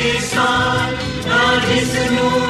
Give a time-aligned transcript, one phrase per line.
[0.00, 0.96] Son,
[1.28, 2.49] na Vishnu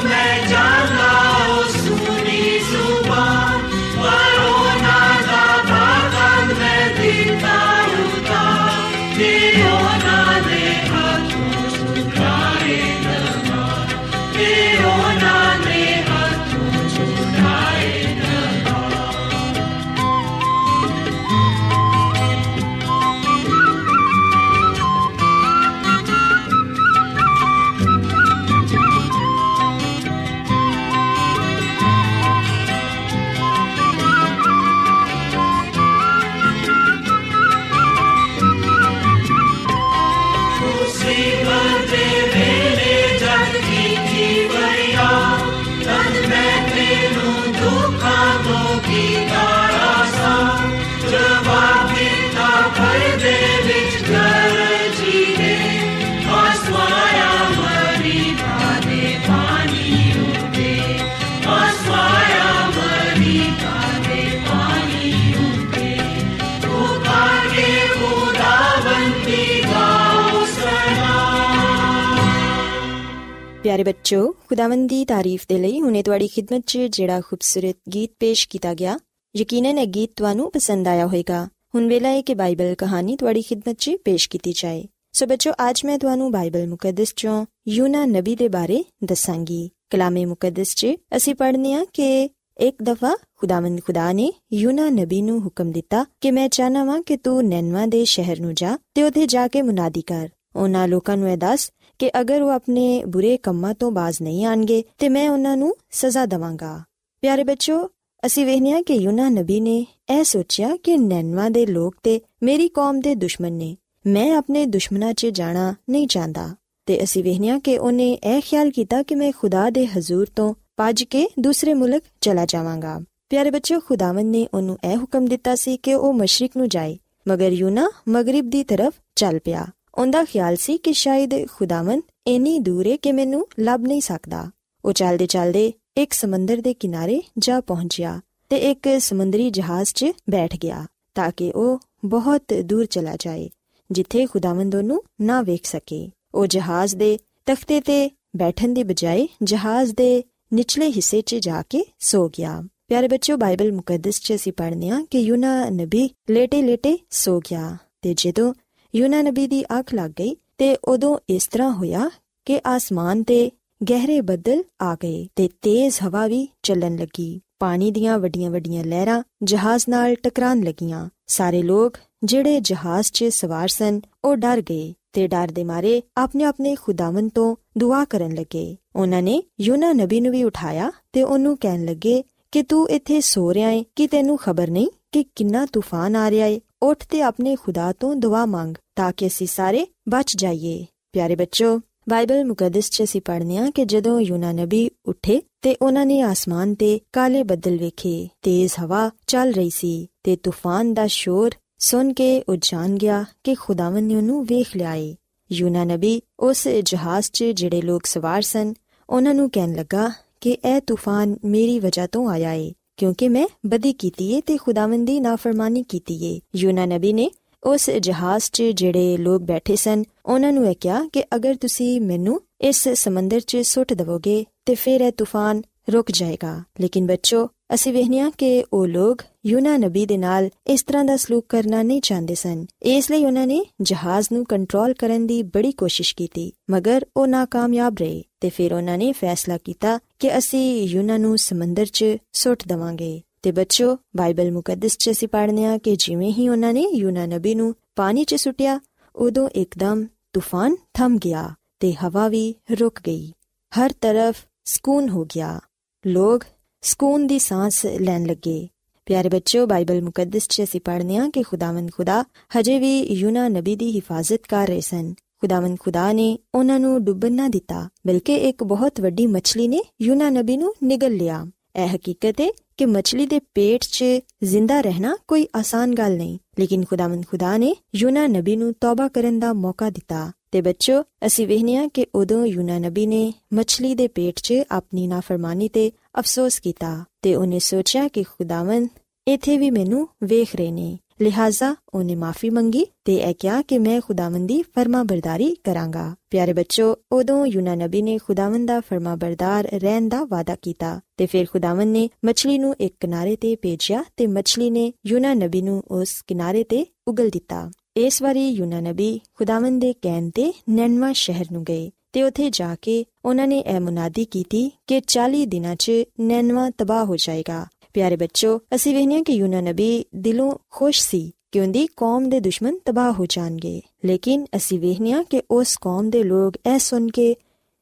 [73.71, 78.47] ਪਿਆਰੇ ਬੱਚੋ ਖੁਦਾਵੰਦ ਦੀ ਤਾਰੀਫ ਦੇ ਲਈ ਹੁਨੇ ਤੁਹਾਡੀ ਖਿਦਮਤ 'ਚ ਜਿਹੜਾ ਖੂਬਸੂਰਤ ਗੀਤ ਪੇਸ਼
[78.49, 78.97] ਕੀਤਾ ਗਿਆ
[79.34, 81.45] ਯਕੀਨਨ ਇਹ ਗੀਤ ਤੁਹਾਨੂੰ ਪਸੰਦ ਆਇਆ ਹੋਵੇਗਾ
[81.75, 84.83] ਹੁਣ ਵੇਲਾ ਹੈ ਕਿ ਬਾਈਬਲ ਕਹਾਣੀ ਤੁਹਾਡੀ ਖਿਦਮਤ 'ਚ ਪੇਸ਼ ਕੀਤੀ ਜਾਏ
[85.13, 90.75] ਸੋ ਬੱਚੋ ਅੱਜ ਮੈਂ ਤੁਹਾਨੂੰ ਬਾਈਬਲ ਮੁਕੱਦਸ 'ਚੋਂ ਯੂਨਾ ਨਬੀ ਦੇ ਬਾਰੇ ਦੱਸਾਂਗੀ ਕਲਾਮੇ ਮੁਕੱਦਸ
[90.75, 92.28] 'ਚ ਅਸੀਂ ਪੜ੍ਹਨੇ ਆ ਕਿ
[92.61, 97.16] ਇੱਕ ਦਫਾ ਖੁਦਾਵੰਦ ਖੁਦਾ ਨੇ ਯੂਨਾ ਨਬੀ ਨੂੰ ਹੁਕਮ ਦਿੱਤਾ ਕਿ ਮੈਂ ਚਾਹਨਾ ਵਾਂ ਕਿ
[97.16, 101.31] ਤੂੰ ਨੈਨਵਾ ਦੇ ਸ਼ਹਿਰ ਨੂੰ ਜਾ ਤੇ ਉੱਥੇ ਜਾ ਕੇ ਮੁਨਾਦੀ ਕਰ ਉਹਨਾਂ ਲੋਕਾਂ ਨੂੰ
[101.31, 105.57] ਇਹ ਦੱਸ ਕਿ ਅਗਰ ਉਹ ਆਪਣੇ ਬੁਰੇ ਕੰਮਾਂ ਤੋਂ ਬਾਜ਼ ਨਹੀਂ ਆਣਗੇ, ਤੇ ਮੈਂ ਉਹਨਾਂ
[105.57, 106.81] ਨੂੰ ਸਜ਼ਾ ਦਵਾਂਗਾ।
[107.21, 107.91] ਪਿਆਰੇ ਬੱਚੋ
[108.27, 109.87] ਅਸੀਂ ਵੇਖਿਆ ਕਿ ਯੂਨਾ ਨਬੀ ਨੇ
[110.19, 113.77] ਇਹ ਸੋਚਿਆ ਕਿ ਨੈਨਵਾ ਦੇ ਲੋਕ ਤੇ ਮੇਰੀ ਕੌਮ ਦੇ ਦੁਸ਼ਮਣ ਨੇ।
[114.07, 116.57] ਮੈਂ ਆਪਣੇ ਦੁਸ਼ਮਣਾਂ 'ਚ ਜਾਣਾ ਨਹੀਂ ਚਾਹੁੰਦਾ।
[116.87, 121.03] ਤੇ ਅਸੀਂ ਵੇਖਿਆ ਕਿ ਉਹਨੇ ਇਹ ਖਿਆਲ ਕੀਤਾ ਕਿ ਮੈਂ ਖੁਦਾ ਦੇ ਹਜ਼ੂਰ ਤੋਂ ਭੱਜ
[121.03, 123.01] ਕੇ ਦੂਸਰੇ ਮੁਲਕ ਚਲਾ ਜਾਵਾਂਗਾ।
[123.31, 126.99] ਪਿਆਰੇ ਬੱਚੋ ਖੁਦਾਵੰਦ ਨੇ ਉਹਨੂੰ ਇਹ ਹੁਕਮ ਦਿੱਤਾ ਸੀ ਕਿ ਉਹ ਮਸ਼ਰਕ ਨੂੰ ਜਾਏ,
[127.29, 129.67] ਮਗਰ ਯੂਨਾ ਮਗਰਿਬ ਦੀ ਤਰਫ ਚੱਲ ਪਿਆ।
[130.01, 134.51] ਉਹਦਾ ਖਿਆਲ ਸੀ ਕਿ ਸ਼ਾਇਦ ਖੁਦਾਵੰਦ ਇੰਨੀ ਦੂਰ ਹੈ ਕਿ ਮੈਨੂੰ ਲੱਭ ਨਹੀਂ ਸਕਦਾ।
[134.85, 140.57] ਉਹ ਚੱਲਦੇ ਚੱਲਦੇ ਇੱਕ ਸਮੁੰਦਰ ਦੇ ਕਿਨਾਰੇ ਜਾ ਪਹੁੰਚਿਆ ਤੇ ਇੱਕ ਸਮੁੰਦਰੀ ਜਹਾਜ਼ 'ਚ ਬੈਠ
[140.57, 143.51] ਗਿਆ ਤਾਂ ਕਿ ਉਹ ਬਹੁਤ ਦੂਰ ਚਲਾ ਜਾਏ,
[143.91, 149.93] ਜਿੱਥੇ ਖੁਦਾਵੰਦ ਉਹਨੂੰ ਨਾ ਵੇਖ ਸਕੇ। ਉਹ ਜਹਾਜ਼ ਦੇ ਤਖਤੇ ਤੇ ਬੈਠਣ ਦੀ ਬਜਾਏ ਜਹਾਜ਼
[149.93, 150.25] ਦੇ
[150.55, 155.05] ਨਿਚਲੇ ਹਿੱਸੇ 'ਚ ਜਾ ਕੇ ਸੋ ਗਿਆ। ਪਿਆਰੇ ਬੱਚਿਓ, ਬਾਈਬਲ ਮੁਕੱਦਸ 'ਚ ਅਸੀਂ ਪੜ੍ਹਨੇ ਆ
[155.11, 158.55] ਕਿ ਯੂਨਾ ਨਬੀ ਲੇਟੇ-ਲੇਟੇ ਸੋ ਗਿਆ ਤੇ ਜਦੋਂ
[158.97, 162.10] ਯੂਨਾ ਨਬੀ ਦੀ ਅੱਖ ਲੱਗ ਗਈ ਤੇ ਉਦੋਂ ਇਸ ਤਰ੍ਹਾਂ ਹੋਇਆ
[162.45, 163.51] ਕਿ ਆਸਮਾਨ ਤੇ
[163.91, 169.84] ਗਹਿਰੇ ਬੱਦਲ ਆ ਗਏ ਤੇ ਤੇਜ਼ ਹਵਾ ਵੀ ਚੱਲਣ ਲੱਗੀ। ਪਾਣੀ ਦੀਆਂ ਵੱਡੀਆਂ-ਵੱਡੀਆਂ ਲਹਿਰਾਂ ਜਹਾਜ਼
[169.89, 175.48] ਨਾਲ ਟਕਰਾਉਣ ਲੱਗੀਆਂ। ਸਾਰੇ ਲੋਕ ਜਿਹੜੇ ਜਹਾਜ਼ 'ਚ ਸਵਾਰ ਸਨ, ਉਹ ਡਰ ਗਏ ਤੇ ਡਰ
[175.48, 180.45] ਦੇ ਮਾਰੇ ਆਪਣੇ ਆਪਣੇ ਖੁਦਾਵੰਦ ਤੋਂ ਦੁਆ ਕਰਨ ਲੱਗੇ। ਉਹਨਾਂ ਨੇ ਯੂਨਾ ਨਬੀ ਨੂੰ ਵੀ
[180.45, 184.89] ਉਠਾਇਆ ਤੇ ਉਹਨੂੰ ਕਹਿਣ ਲੱਗੇ ਕਿ ਤੂੰ ਇੱਥੇ ਸੋ ਰਿਹਾ ਹੈ ਕਿ ਤੈਨੂੰ ਖਬਰ ਨਹੀਂ
[185.13, 189.27] ਕਿ ਕਿੰਨਾ ਤੂਫਾਨ ਆ ਰਿਹਾ ਹੈ ਉੱਠ ਤੇ ਆਪਣੇ ਖੁਦਾ ਤੋਂ ਦੁਆ ਮੰਗ ਤਾਂ ਕਿ
[189.27, 194.53] ਅਸੀਂ ਸਾਰੇ ਬਚ ਜਾਈਏ। ਪਿਆਰੇ ਬੱਚੋ, ਬਾਈਬਲ ਮੁਕੱਦਸ 'ਚ ਅਸੀਂ ਪੜ੍ਹਨੇ ਆ ਕਿ ਜਦੋਂ ਯੂਨਾ
[194.53, 200.09] ਨਬੀ ਉੱਠੇ ਤੇ ਉਹਨਾਂ ਨੇ ਆਸਮਾਨ ਤੇ ਕਾਲੇ ਬੱਦਲ ਵੇਖੇ, ਤੇਜ਼ ਹਵਾ ਚੱਲ ਰਹੀ ਸੀ
[200.22, 204.94] ਤੇ ਤੂਫਾਨ ਦਾ ਸ਼ੋਰ ਸੁਣ ਕੇ ਉਹ ਜਾਣ ਗਿਆ ਕਿ ਖੁਦਾਵੰ ਨੇ ਉਹਨੂੰ ਵੇਖ ਲਿਆ
[204.94, 205.16] ਏ
[205.53, 208.74] ਯੂਨਾ ਨਬੀ ਉਸ ਜਹਾਜ਼ 'ਚ ਜਿਹੜੇ ਲੋਕ ਸਵਾਰ ਸਨ,
[209.10, 210.10] ਉਹਨਾਂ ਨੂੰ ਕਹਿਣ ਲੱਗਾ
[210.41, 215.07] ਕਿ ਇਹ ਤੂਫਾਨ ਮੇਰੀ ਵਜ੍ਹਾ ਤੋਂ ਆਇਆ ਏ। ਕਿਉਂਕਿ ਮੈਂ ਬਦੀ ਕੀਤੀ ਏ ਤੇ ਖੁਦਾਵੰਦ
[215.07, 217.31] ਦੀ ਨਾਫਰਮਾਨੀ ਕੀਤੀ ਏ। ਯੂਨਾ ਨਬੀ ਨੇ
[217.65, 222.41] ਉਸ ਜਹਾਜ਼ 'ਚ ਜਿਹੜੇ ਲੋਕ ਬੈਠੇ ਸਨ, ਉਹਨਾਂ ਨੂੰ ਇਹ ਕਿਹਾ ਕਿ ਅਗਰ ਤੁਸੀਂ ਮੈਨੂੰ
[222.61, 225.63] ਇਸ ਸਮੁੰਦਰ 'ਚ ਸੁੱਟ ਦਵੋਗੇ ਤੇ ਫਿਰ ਇਹ ਤੂਫਾਨ
[225.93, 231.05] ਰੁਕ ਜਾਏਗਾ। ਲੇਕਿਨ ਬੱਚੋ ਅਸੀਂ ਵੇਖਿਆ ਕਿ ਉਹ ਲੋਕ ਯੂਨਾ ਨਬੀ ਦੇ ਨਾਲ ਇਸ ਤਰ੍ਹਾਂ
[231.05, 235.43] ਦਾ ਸਲੂਕ ਕਰਨਾ ਨਹੀਂ ਚਾਹੁੰਦੇ ਸਨ। ਇਸ ਲਈ ਉਹਨਾਂ ਨੇ ਜਹਾਜ਼ ਨੂੰ ਕੰਟਰੋਲ ਕਰਨ ਦੀ
[235.43, 240.83] ਬੜੀ ਕੋਸ਼ਿਸ਼ ਕੀਤੀ, ਮਗਰ ਉਹ ناکਾਮਯਾਬ ਰਹੇ ਤੇ ਫਿਰ ਉਹਨਾਂ ਨੇ ਫੈਸਲਾ ਕੀਤਾ ਕਿ ਅਸੀਂ
[240.83, 245.97] ਯੂਨਾ ਨੂੰ ਸਮੁੰਦਰ 'ਚ ਸੁੱਟ ਦਵਾਂਗੇ। ਤੇ ਬੱਚੋ, ਬਾਈਬਲ ਮੁਕੱਦਸ 'ਚ ਅਸੀਂ ਪੜ੍ਹਨੇ ਆ ਕਿ
[245.97, 248.81] ਜਿਵੇਂ ਹੀ ਉਹਨਾਂ ਨੇ ਯੂਨਾ ਨਬੀ ਨੂੰ ਪਾਣੀ 'ਚ ਸੁੱਟਿਆ,
[249.16, 253.33] ਉਦੋਂ ਇੱਕਦਮ ਤੂਫਾਨ ਥਮ ਗਿਆ ਤੇ ਹਵਾ ਵੀ ਰੁਕ ਗਈ।
[253.78, 255.61] ਹਰ ਤਰਫ ਸਕੂਨ ਹੋ ਗਿਆ।
[256.07, 256.45] ਲੋਕ
[256.82, 258.68] ਸਕੂਨ ਦੀ ਸਾਹ ਲੈਣ ਲੱਗੇ।
[259.06, 262.25] ਪਿਆਰੇ ਬੱਚਿਓ, ਬਾਈਬਲ ਮੁਕੱਦਸ 'ਚ ਅਸੀਂ ਪੜ੍ਹਨੇ ਆ ਕਿ ਖੁਦਾਵੰਦ ਖੁਦਾ
[262.59, 267.32] ਹਜੇ ਵੀ ਯੂਨਾ ਨਬੀ ਦੀ ਹਿਫਾਜ਼ਤ ਕਰ ਰਹੇ ਸਨ। ਖੁਦਾਵੰਦ ਖੁਦਾ ਨੇ ਉਹਨਾਂ ਨੂੰ ਡੁੱਬਣ
[267.32, 271.44] ਨਾ ਦਿੱਤਾ, ਬਲਕਿ ਇੱਕ ਬਹੁਤ ਵੱਡੀ ਮੱਛਲੀ ਨੇ ਯੂਨਾ ਨਬੀ ਨੂੰ ਨਿਗਲ ਲਿਆ।
[271.76, 274.04] ਇਹ ਹਕੀਕਤ ਹੈ ਕਿ ਮੱਛਲੀ ਦੇ ਪੇਟ 'ਚ
[274.44, 279.38] ਜ਼ਿੰਦਾ ਰਹਿਣਾ ਕੋਈ ਆਸਾਨ ਗੱਲ ਨਹੀਂ, ਲੇਕਿਨ ਖੁਦਾਵੰਦ ਖੁਦਾ ਨੇ ਯੂਨਾ ਨਬੀ ਨੂੰ ਤੌਬਾ ਕਰਨ
[279.38, 284.40] ਦਾ ਮੌਕਾ ਦਿੱਤਾ। ਤੇ ਬੱਚੋ, ਅਸੀਂ ਵੇਖਨੀਆ ਕਿ ਉਦੋਂ ਯੂਨਾ ਨਬੀ ਨੇ ਮੱਛਲੀ ਦੇ ਪੇਟ
[284.40, 288.88] 'ਚ ਆਪਣੀ ਨਾਫਰਮਾਨੀ ਤੇ ਅਫਸੋਸ ਕੀਤਾ ਤੇ ਉਹਨੇ ਸੋਚਿਆ ਕਿ ਖੁਦਾਵੰਦ,
[289.28, 294.00] ਇਥੇ ਵੀ ਮੈਨੂੰ ਵੇਖ ਰਹੇ ਨੇ। ਲਿਹਾਜ਼ਾ ਉਹਨੇ ਮਾਫੀ ਮੰਗੀ ਤੇ ਇਹ ਕਿਹਾ ਕਿ ਮੈਂ
[294.00, 300.25] ਖੁਦਾਵੰਦ ਦੀ ਫਰਮਾਬਰਦਾਰੀ ਕਰਾਂਗਾ। ਪਿਆਰੇ ਬੱਚੋ, ਉਦੋਂ ਯੂਨਾ ਨਬੀ ਨੇ ਖੁਦਾਵੰਦ ਦਾ ਫਰਮਾਬਰਦਾਰ ਰਹਿਣ ਦਾ
[300.25, 304.92] ਵਾਅਦਾ ਕੀਤਾ ਤੇ ਫਿਰ ਖੁਦਾਵੰਦ ਨੇ ਮੱਛਲੀ ਨੂੰ ਇੱਕ ਕਿਨਾਰੇ ਤੇ ਭੇਜਿਆ ਤੇ ਮੱਛਲੀ ਨੇ
[305.07, 310.30] ਯੂਨਾ ਨਬੀ ਨੂੰ ਉਸ ਕਿਨਾਰੇ ਤੇ ਉਗਲ ਦਿੱਤਾ। ਇਸ ਵਾਰੀ ਯੂਨਾ ਨਬੀ ਖੁਦਾਵੰਦ ਦੇ ਕਹਿਣ
[310.30, 315.00] ਤੇ ਨੈਨਵਾ ਸ਼ਹਿਰ ਨੂੰ ਗਏ ਤੇ ਉੱਥੇ ਜਾ ਕੇ ਉਹਨਾਂ ਨੇ ਇਹ ਮੁਨਾਦੀ ਕੀਤੀ ਕਿ
[315.06, 320.54] 40 ਦਿਨਾਂ 'ਚ ਨੈਨਵਾ ਤਬਾਹ ਹੋ ਜਾਏਗਾ। ਪਿਆਰੇ ਬੱਚੋ, ਅਸੀਂ ਵੇਖਿਆ ਕਿ ਯੂਨਾ ਨਬੀ ਦਿਲੋਂ
[320.70, 325.76] ਖੁਸ਼ ਸੀ ਕਿ ਉਹਦੀ ਕੌਮ ਦੇ ਦੁਸ਼ਮਣ ਤਬਾਹ ਹੋ ਜਾਣਗੇ। ਲੇਕਿਨ ਅਸੀਂ ਵੇਖਿਆ ਕਿ ਉਸ
[325.80, 327.37] ਕੌਮ ਦੇ ਲੋਕ ਇਹ ਸੁਣ ਕੇ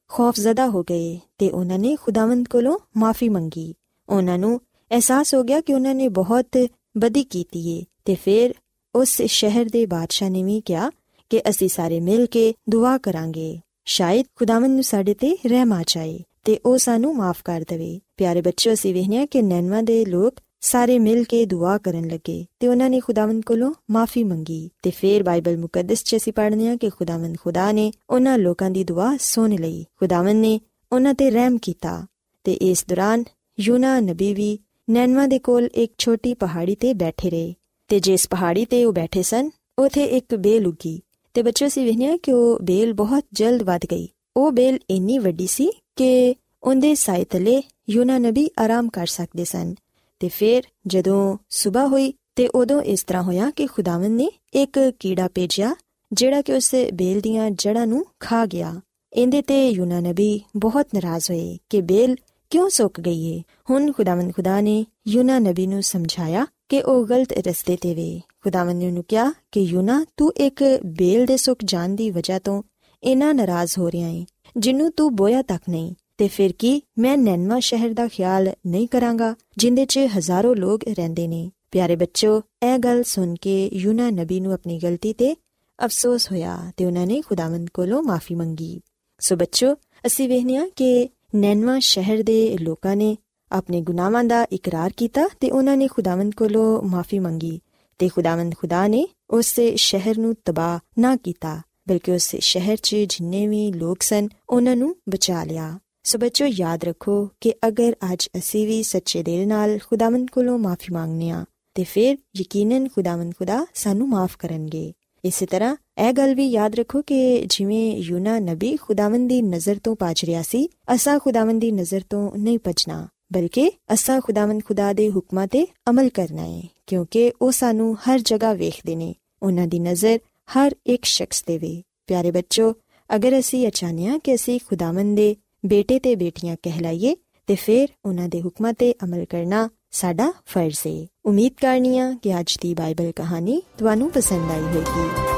[0.08, 3.74] ਖੌਫਜ਼ਦਾ ਹੋ ਗਏ ਤੇ ਉਹਨਾਂ ਨੇ ਖੁਦਾਵੰਦ ਕੋਲੋਂ ਮਾਫੀ ਮੰਗੀ।
[4.08, 4.60] ਉਹਨਾਂ ਨੂੰ
[4.90, 6.66] ਅਹਿਸਾਸ ਹੋ ਗਿਆ ਕਿ ਉਹਨਾਂ ਨੇ ਬਹੁਤ
[6.98, 8.54] ਬਦੀ ਕੀਤੀ ਏ ਤੇ ਫਿਰ
[8.94, 10.90] ਉਸ ਸ਼ਹਿਰ ਦੇ ਬਾਦਸ਼ਾਹ ਨੇ ਵੀ ਕਿਹਾ
[11.30, 16.20] ਕਿ ਅਸੀਂ ਸਾਰੇ ਮਿਲ ਕੇ ਦੁਆ ਕਰਾਂਗੇ। ਸ਼ਾਇਦ ਖੁਦਾਵੰਦ ਨੂੰ ਸਾਡੇ ਤੇ ਰਹਿਮ ਆ ਜਾਏ
[16.44, 20.98] ਤੇ ਉਹ ਸਾਨੂੰ ਮਾਫ ਕਰ ਦੇਵੇ। ਪਿਆਰੇ ਬੱਚਿਓ, ਅਸੀਂ ਵੇਖਿਆ ਕਿ ਨੈਨਵਾ ਦੇ ਲੋਕ ਸਾਰੇ
[20.98, 25.56] ਮਿਲ ਕੇ ਦੁਆ ਕਰਨ ਲੱਗੇ ਤੇ ਉਹਨਾਂ ਨੇ ਖੁਦਾਵੰਦ ਕੋਲੋਂ ਮਾਫੀ ਮੰਗੀ ਤੇ ਫਿਰ ਬਾਈਬਲ
[25.56, 29.84] ਮੁਕੱਦਸ 'ਚ ਅਸੀਂ ਪੜ੍ਹਨੇ ਆ ਕਿ ਖੁਦਾਵੰਦ ਖੁਦਾ ਨੇ ਉਹਨਾਂ ਲੋਕਾਂ ਦੀ ਦੁਆ ਸੁਣ ਲਈ।
[30.00, 30.60] ਖੁਦਾਵੰਦ ਨੇ
[30.92, 32.06] ਉਹਨਾਂ ਤੇ ਰਹਿਮ ਕੀਤਾ
[32.44, 33.24] ਤੇ ਇਸ ਦੌਰਾਨ
[33.60, 34.58] ਯੂਨਾ ਨਬੀ ਵੀ
[34.90, 37.54] ਨੈਨਵਾ ਦੇ ਕੋਲ ਇੱਕ ਛੋਟੀ ਪਹਾੜੀ ਤੇ ਬੈਠੇ ਰਹੇ।
[37.88, 41.02] ਤੇ ਜਿਸ ਪਹਾੜੀ ਤੇ ਉਹ ਬੈਠੇ ਸਨ, ਉਥੇ ਇੱਕ ਬੇਲ ਉਗੀ
[41.34, 45.46] ਤੇ ਬੱਚੋ ਸੀ ਵੇਖਿਆ ਕਿ ਉਹ ਬੇਲ ਬਹੁਤ ਜਲਦ ਵੱਧ ਗਈ। ਉਹ ਬੇਲ ਇੰਨੀ ਵੱਡੀ
[45.46, 49.74] ਸੀ ਕਿ ਉਹਦੇ ਸਾਏ ਤਲੇ ਯੂਨਾ ਨਬੀ ਆਰਾਮ ਕਰ ਸਕਦੇ ਸਨ।
[50.20, 55.28] ਤੇ ਫਿਰ ਜਦੋਂ ਸਵੇਰ ਹੋਈ ਤੇ ਉਦੋਂ ਇਸ ਤਰ੍ਹਾਂ ਹੋਇਆ ਕਿ ਖੁਦਾਵੰਦ ਨੇ ਇੱਕ ਕੀੜਾ
[55.34, 55.74] ਭੇਜਿਆ,
[56.12, 58.80] ਜਿਹੜਾ ਕਿ ਉਸ ਬੇਲ ਦੀਆਂ ਜੜ੍ਹਾਂ ਨੂੰ ਖਾ ਗਿਆ।
[59.12, 62.16] ਇਹਦੇ ਤੇ ਯੂਨਾ ਨਬੀ ਬਹੁਤ ਨਾਰਾਜ਼ ਹੋਏ ਕਿ ਬੇਲ
[62.50, 63.42] ਕਿਉਂ ਸੁੱਕ ਗਈ ਏ?
[63.70, 68.78] ਹੁਣ ਖੁਦਾਵੰਦ ਖੁਦਾ ਨੇ ਯੂਨਾ ਨਬੀ ਨੂੰ ਸਮਝਾਇਆ ਕਿ ਉਹ ਗਲਤ ਰਸਤੇ ਤੇ ਵੇ। ਖੁਦਾਵੰਦ
[68.78, 72.62] ਨੇ ਉਹਨੂੰ ਕਿਹਾ ਕਿ ਯੂਨਾ, ਤੂੰ ਇੱਕ ਬੇਲ ਦੇ ਸੁੱਕ ਜਾਣ ਦੀ ਵਜ੍ਹਾ ਤੋਂ
[73.02, 77.60] ਇਨਾ ਨਾਰਾਜ਼ ਹੋ ਰਿਹਾ ਏ, ਜਿੰਨੂੰ ਤੂੰ ਬੋਇਆ ਤੱਕ ਨਹੀਂ। ਤੇ ਫਿਰ ਕੀ ਮੈਂ ਨੈਨਵਾ
[77.60, 83.02] ਸ਼ਹਿਰ ਦਾ ਖਿਆਲ ਨਹੀਂ ਕਰਾਂਗਾ, ਜਿੰਦੇ 'ਚ ਹਜ਼ਾਰਾਂ ਲੋਕ ਰਹਿੰਦੇ ਨੇ। ਪਿਆਰੇ ਬੱਚੋ, ਇਹ ਗੱਲ
[83.02, 85.36] ਸੁਣ ਕੇ ਯੂਨਾ ਨਬੀ ਨੂੰ ਆਪਣੀ ਗਲਤੀ ਤੇ
[85.84, 88.80] ਅਫਸੋਸ ਹੋਇਆ ਤੇ ਉਹਨਾਂ ਨੇ ਖੁਦਾਵੰਦ ਕੋਲੋਂ ਮਾਫੀ ਮੰਗੀ।
[89.18, 89.74] ਸੋ ਬੱਚੋ,
[90.06, 93.16] ਅਸੀਂ ਵੇਖਿਆ ਕਿ ਨੈਨਵਾ ਸ਼ਹਿਰ ਦੇ ਲੋਕਾਂ ਨੇ
[93.52, 97.60] ਆਪਣੇ ਗੁਨਾਹਾਂ ਦਾ ਇਕਰਾਰ ਕੀਤਾ ਤੇ ਉਹਨਾਂ ਨੇ ਖੁਦਾਵੰਦ ਕੋਲੋਂ ਮਾਫੀ ਮੰਗੀ
[97.98, 103.46] ਤੇ ਖੁਦਾਵੰਦ ਖੁਦਾ ਨੇ ਉਸ ਸ਼ਹਿਰ ਨੂੰ ਤਬਾਹ ਨਾ ਕੀਤਾ, ਬਲਕਿ ਉਸ ਸ਼ਹਿਰ 'ਚ ਜਿੰਨੇ
[103.46, 108.66] ਵੀ ਲੋਕ ਸਨ, ਉਹਨਾਂ ਨੂੰ ਬਚਾ ਲਿਆ। ਸੋ ਬੱਚੋ, ਯਾਦ ਰੱਖੋ ਕਿ ਅਗਰ ਅੱਜ ਅਸੀਂ
[108.66, 114.08] ਵੀ ਸੱਚੇ ਦਿਲ ਨਾਲ ਖੁਦਾਵੰਦ ਕੋਲੋਂ ਮਾਫੀ ਮੰਗਨੇ ਆ ਤੇ ਫਿਰ ਯਕੀਨਨ ਖੁਦਾਵੰਦ ਖੁਦਾ ਸਾਨੂੰ
[114.08, 114.92] ਮਾਫ ਕਰਨਗੇ।
[115.24, 119.96] ਇਸੇ ਤਰ੍ਹਾਂ ਇਹ ਗੱਲ ਵੀ ਯਾਦ ਰੱਖੋ ਕਿ ਜਿਵੇਂ ਯੂਨਾ ਨਬੀ ਖੁਦਾਵੰਦ ਦੀ ਨਜ਼ਰ ਤੋਂ
[119.96, 125.10] ਪਾਜ ਰਿਹਾ ਸੀ, ਅਸਾਂ ਖੁਦਾਵੰਦ ਦੀ ਨਜ਼ਰ ਤੋਂ ਨਹੀਂ ਪਛਣਾ ਬਲਕਿ ਅਸਾਂ ਖੁਦਾਵੰਦ ਖੁਦਾ ਦੇ
[125.10, 130.18] ਹੁਕਮਾਂ ਤੇ ਅਮਲ ਕਰਨਾ ਹੈ ਕਿਉਂਕਿ ਉਹ ਸਾਨੂੰ ਹਰ ਜਗ੍ਹਾ ਵੇਖਦੇ ਨੇ, ਉਹਨਾਂ ਦੀ ਨਜ਼ਰ
[130.58, 132.74] ਹਰ ਇੱਕ ਸ਼ਖਸ ਤੇ ਵੇ। ਪਿਆਰੇ ਬੱਚੋ,
[133.14, 137.16] ਅਗਰ ਅਸੀਂ ਅਚਾਨਿਆ ਕਿ ਅਸੀਂ ਖੁਦਾਵੰਦ ਦੇ ਬੇਟੇ ਤੇ ਬੇਟੀਆਂ ਕਹਿਲਾਈਏ,
[137.46, 142.58] ਤੇ ਫਿਰ ਉਹਨਾਂ ਦੇ ਹੁਕਮਾਂ ਤੇ ਅਮਲ ਕਰਨਾ ਸਾਡਾ ਫਰਜ਼ ਹੈ ਉਮੀਦ ਕਰਨੀਆ ਕਿ ਅੱਜ
[142.60, 145.37] ਦੀ ਬਾਈਬਲ ਕਹਾਣੀ ਤੁਹਾਨੂੰ ਪਸੰਦ ਆਈ ਹੋਵੇਗੀ।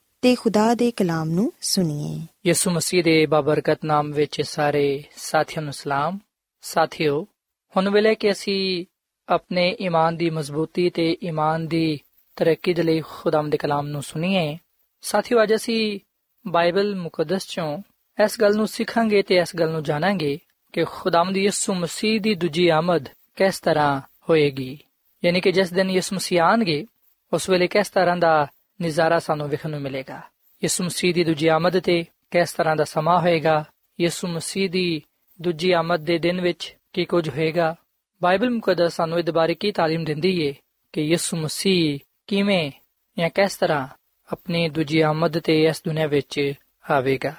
[0.21, 5.73] ਤੇ ਖੁਦਾ ਦੇ ਕਲਾਮ ਨੂੰ ਸੁਣੀਏ। ਯਿਸੂ ਮਸੀਹ ਦੇ ਬਾਬਰਕਤ ਨਾਮ ਵਿੱਚ ਸਾਰੇ ਸਾਥੀਆਂ ਨੂੰ
[5.73, 6.19] ਸਲਾਮ।
[6.61, 7.27] ਸਾਥਿਓ,
[7.77, 8.85] ਹੁਣ ਵੇਲੇ ਕਿ ਅਸੀਂ
[9.29, 11.99] ਆਪਣੇ ਈਮਾਨ ਦੀ ਮਜ਼ਬੂਤੀ ਤੇ ਈਮਾਨ ਦੀ
[12.35, 14.57] ਤਰੱਕੀ ਦੇ ਲਈ ਖੁਦਾਮ ਦੇ ਕਲਾਮ ਨੂੰ ਸੁਣੀਏ,
[15.01, 15.99] ਸਾਥਿਓ ਅੱਜ ਅਸੀਂ
[16.47, 17.81] ਬਾਈਬਲ ਮੁਕੱਦਸ ਚੋਂ
[18.23, 20.39] ਇਸ ਗੱਲ ਨੂੰ ਸਿੱਖਾਂਗੇ ਤੇ ਇਸ ਗੱਲ ਨੂੰ ਜਾਣਾਂਗੇ
[20.73, 24.79] ਕਿ ਖੁਦਾਮ ਦੀ ਯਿਸੂ ਮਸੀਹ ਦੀ ਦੂਜੀ ਆਮਦ ਕਿਸ ਤਰ੍ਹਾਂ ਹੋਏਗੀ।
[25.25, 26.85] ਯਾਨੀ ਕਿ ਜਿਸ ਦਿਨ ਯਿਸੂ ਮਸੀਹ ਆਣਗੇ,
[27.33, 28.47] ਉਸ ਵੇਲੇ ਕਿਸ ਤਰ੍ਹਾਂ ਦਾ
[28.80, 30.20] ਨਜ਼ਾਰਾ ਸਾਨੂੰ ਵੇਖਣ ਨੂੰ ਮਿਲੇਗਾ
[30.62, 33.64] ਯਿਸੂ ਮਸੀਹ ਦੀ ਦੂਜੀ ਆਮਦ ਤੇ ਕਿਸ ਤਰ੍ਹਾਂ ਦਾ ਸਮਾਂ ਹੋਏਗਾ
[33.98, 35.02] ਯਿਸੂ ਮਸੀਹ ਦੀ
[35.40, 37.74] ਦੂਜੀ ਆਮਦ ਦੇ ਦਿਨ ਵਿੱਚ ਕੀ ਕੁਝ ਹੋਏਗਾ
[38.22, 40.54] ਬਾਈਬਲ ਮੁਕੱਦਸ ਸਾਨੂੰ ਇਹ ਬਾਰੇ ਕੀ تعلیم ਦਿੰਦੀ ਏ
[40.94, 41.98] ਕਿ ਯਿਸੂ ਮਸੀਹ
[42.28, 42.70] ਕਿਵੇਂ
[43.16, 43.88] ਜਾਂ ਕਿਸ ਤਰ੍ਹਾਂ
[44.28, 46.40] ਆਪਣੀ ਦੂਜੀ ਆਮਦ ਤੇ ਇਸ ਦੁਨੀਆਂ ਵਿੱਚ
[46.90, 47.34] ਆਵੇਗਾ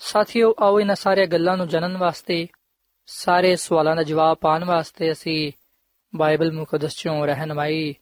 [0.00, 2.46] ਸਾਥੀਓ ਆਓ ਇਹਨਾਂ ਸਾਰੀਆਂ ਗੱਲਾਂ ਨੂੰ ਜਾਣਨ ਵਾਸਤੇ
[3.08, 5.52] ਸਾਰੇ ਸਵਾਲਾਂ ਦਾ ਜਵਾਬ ਪਾਣ ਵਾਸਤੇ ਅਸੀਂ
[6.12, 7.94] ਬਾਈਬਲ ਮੁਕੱਦਸ ਚੋਂ ਰਹਿਨਮਾਈ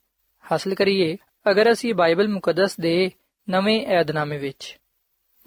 [0.45, 1.17] ਹਾਸਲ ਕਰੀਏ
[1.50, 3.12] ਅਗਰ ਅਸੀਂ ਬਾਈਬਲ ਮੁਕੱਦਸ ਦੇ
[3.48, 4.76] ਨਵੇਂ ਏਧਨਾਮੇ ਵਿੱਚ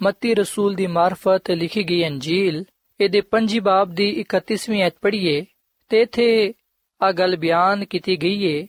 [0.01, 2.63] ਮੱਤੀ ਰਸੂਲ ਦੀ ਮਾਰਫਤ ਲਿਖੀ ਗਈ ਅੰਜੀਲ,
[2.99, 5.43] ਇਹਦੇ ਪੰਜੀ ਬਾਬ ਦੀ 31ਵੀਂ ਐਤ ਪੜ੍ਹੀਏ
[5.89, 6.53] ਤੇ ਇਥੇ
[7.01, 8.67] ਆ ਗੱਲ ਬਿਆਨ ਕੀਤੀ ਗਈ ਏ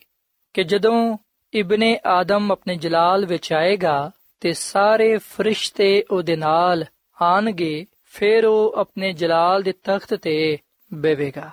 [0.55, 1.17] ਕਿ ਜਦੋਂ
[1.53, 4.11] ਇਬਨੇ ਆਦਮ ਆਪਣੇ ਜਲਾਲ ਵਿੱਚ ਆਏਗਾ
[4.41, 6.85] ਤੇ ਸਾਰੇ ਫਰਿਸ਼ਤੇ ਉਹਦੇ ਨਾਲ
[7.19, 10.59] ਆਣਗੇ, ਫਿਰ ਉਹ ਆਪਣੇ ਜਲਾਲ ਦੇ ਤਖਤ ਤੇ
[10.91, 11.51] ਬੈਵੇਗਾ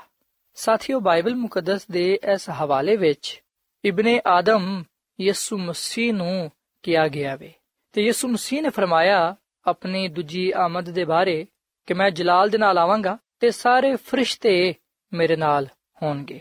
[0.57, 3.41] ਸਾਥੀਓ, ਬਾਈਬਲ ਮੁਕੱਦਸ ਦੇ ਇਸ ਹਵਾਲੇ ਵਿੱਚ
[3.83, 4.83] ਇਬਨੇ ਆਦਮ
[5.21, 6.51] ਯਿਸੂ ਮਸੀਹ ਨੂੰ
[6.83, 7.53] ਕਿਹਾ ਗਿਆ ਵੇ।
[7.91, 9.35] ਤੇ ਯਿਸੂ ਮਸੀਹ ਨੇ ਫਰਮਾਇਆ,
[9.67, 11.47] ਆਪਣੀ ਦੂਜੀ ਆਮਦ ਦੇ ਬਾਰੇ
[11.85, 14.73] ਕਿ ਮੈਂ ਜਲਾਲ ਦੇ ਨਾਲ ਆਵਾਂਗਾ ਤੇ ਸਾਰੇ ਫਰਿਸ਼ਤੇ
[15.13, 15.67] ਮੇਰੇ ਨਾਲ
[16.03, 16.39] ਹੋਣਗੇ।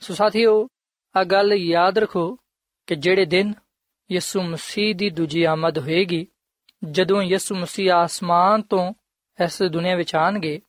[0.00, 0.68] ਸੋ ਸਾਥੀਓ
[1.16, 2.38] ਆ ਗੱਲ ਯਾਦ ਰੱਖੋ
[2.86, 3.54] ਕਿ ਜਿਹੜੇ ਦਿਨ
[4.12, 6.26] ਯਿਸੂ ਮਸੀਹ ਦੀ ਦੂਜੀ ਆਮਦ ਹੋਏਗੀ,
[6.90, 8.94] ਜਦੋਂ ਯਿਸੂ ਮਸੀਹ ਆਸਮਾਨ ਤੋਂ
[9.44, 10.60] ਇਸ ਦੁਨੀਆਂ ਵਿੱਚ ਆਣਗੇ,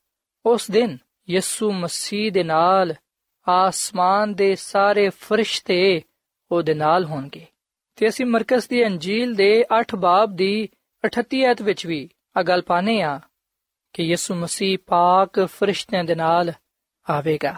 [0.46, 0.98] ਉਸ ਦਿਨ
[1.30, 2.94] ਯਿਸੂ ਮਸੀਹ ਦੇ ਨਾਲ
[3.48, 6.02] ਆਸਮਾਨ ਦੇ ਸਾਰੇ ਫਰਿਸ਼ਤੇ
[6.56, 7.46] ਉਹਦੇ ਨਾਲ ਹੋਣਗੇ।
[7.96, 10.68] ਤੇ ਅਸੀਂ ਮਰਕਸ ਦੀ ਅੰਜੀਲ ਦੇ 8 ਬਾਬ ਦੀ
[11.06, 13.20] 38 ਐਤ ਵਿੱਚ ਵੀ ਆ ਗੱਲ ਪਾਨੇ ਆ
[13.92, 16.52] ਕਿ ਯਿਸੂ ਮਸੀਹ ਪਾਕ ਫਰਿਸ਼ਤਿਆਂ ਦੇ ਨਾਲ
[17.10, 17.56] ਆਵੇਗਾ।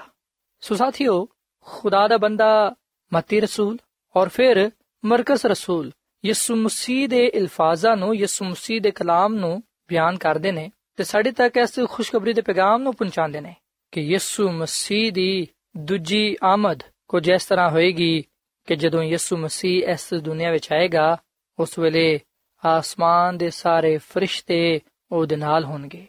[0.60, 1.28] ਸੋ ਸਾਥੀਓ,
[1.60, 2.74] ਖੁਦਾ ਦਾ ਬੰਦਾ
[3.14, 3.78] ਮਤੀ ਰਸੂਲ
[4.16, 4.70] ਔਰ ਫਿਰ
[5.04, 5.92] ਮਰਕਸ ਰਸੂਲ
[6.24, 11.32] ਯਿਸੂ ਮਸੀਹ ਦੇ ਅਲਫਾਜ਼ਾਂ ਨੂੰ, ਯਿਸੂ ਮਸੀਹ ਦੇ ਕਲਾਮ ਨੂੰ ਬਿਆਨ ਕਰਦੇ ਨੇ ਤੇ ਸਾਡੇ
[11.32, 13.56] ਤੱਕ ਇਸ ਖੁਸ਼ਖਬਰੀ ਦੇ ਪੈਗਾਮ ਨੂੰ ਪਹੁੰਚਾਉਂਦੇ ਨੇ
[13.92, 18.24] ਕਿ ਯਿਸੂ ਮਸੀਹ ਦੀ ਦੂਜੀ ਆਮਦ ਕੁਝ ਇਸ ਤਰ੍ਹਾਂ ਹੋਏਗੀ
[18.64, 21.16] ਕਿ ਜਦੋਂ ਯਿਸੂ ਮਸੀਹ ਇਸ ਦੁਨੀਆ ਵਿੱਚ ਆਏਗਾ,
[21.58, 22.20] ਉਸ ਵੇਲੇ
[22.64, 24.80] ਆਸਮਾਨ ਦੇ ਸਾਰੇ ਫਰਿਸ਼ਤੇ
[25.12, 26.06] ਉਹਦੇ ਨਾਲ ਹੋਣਗੇ।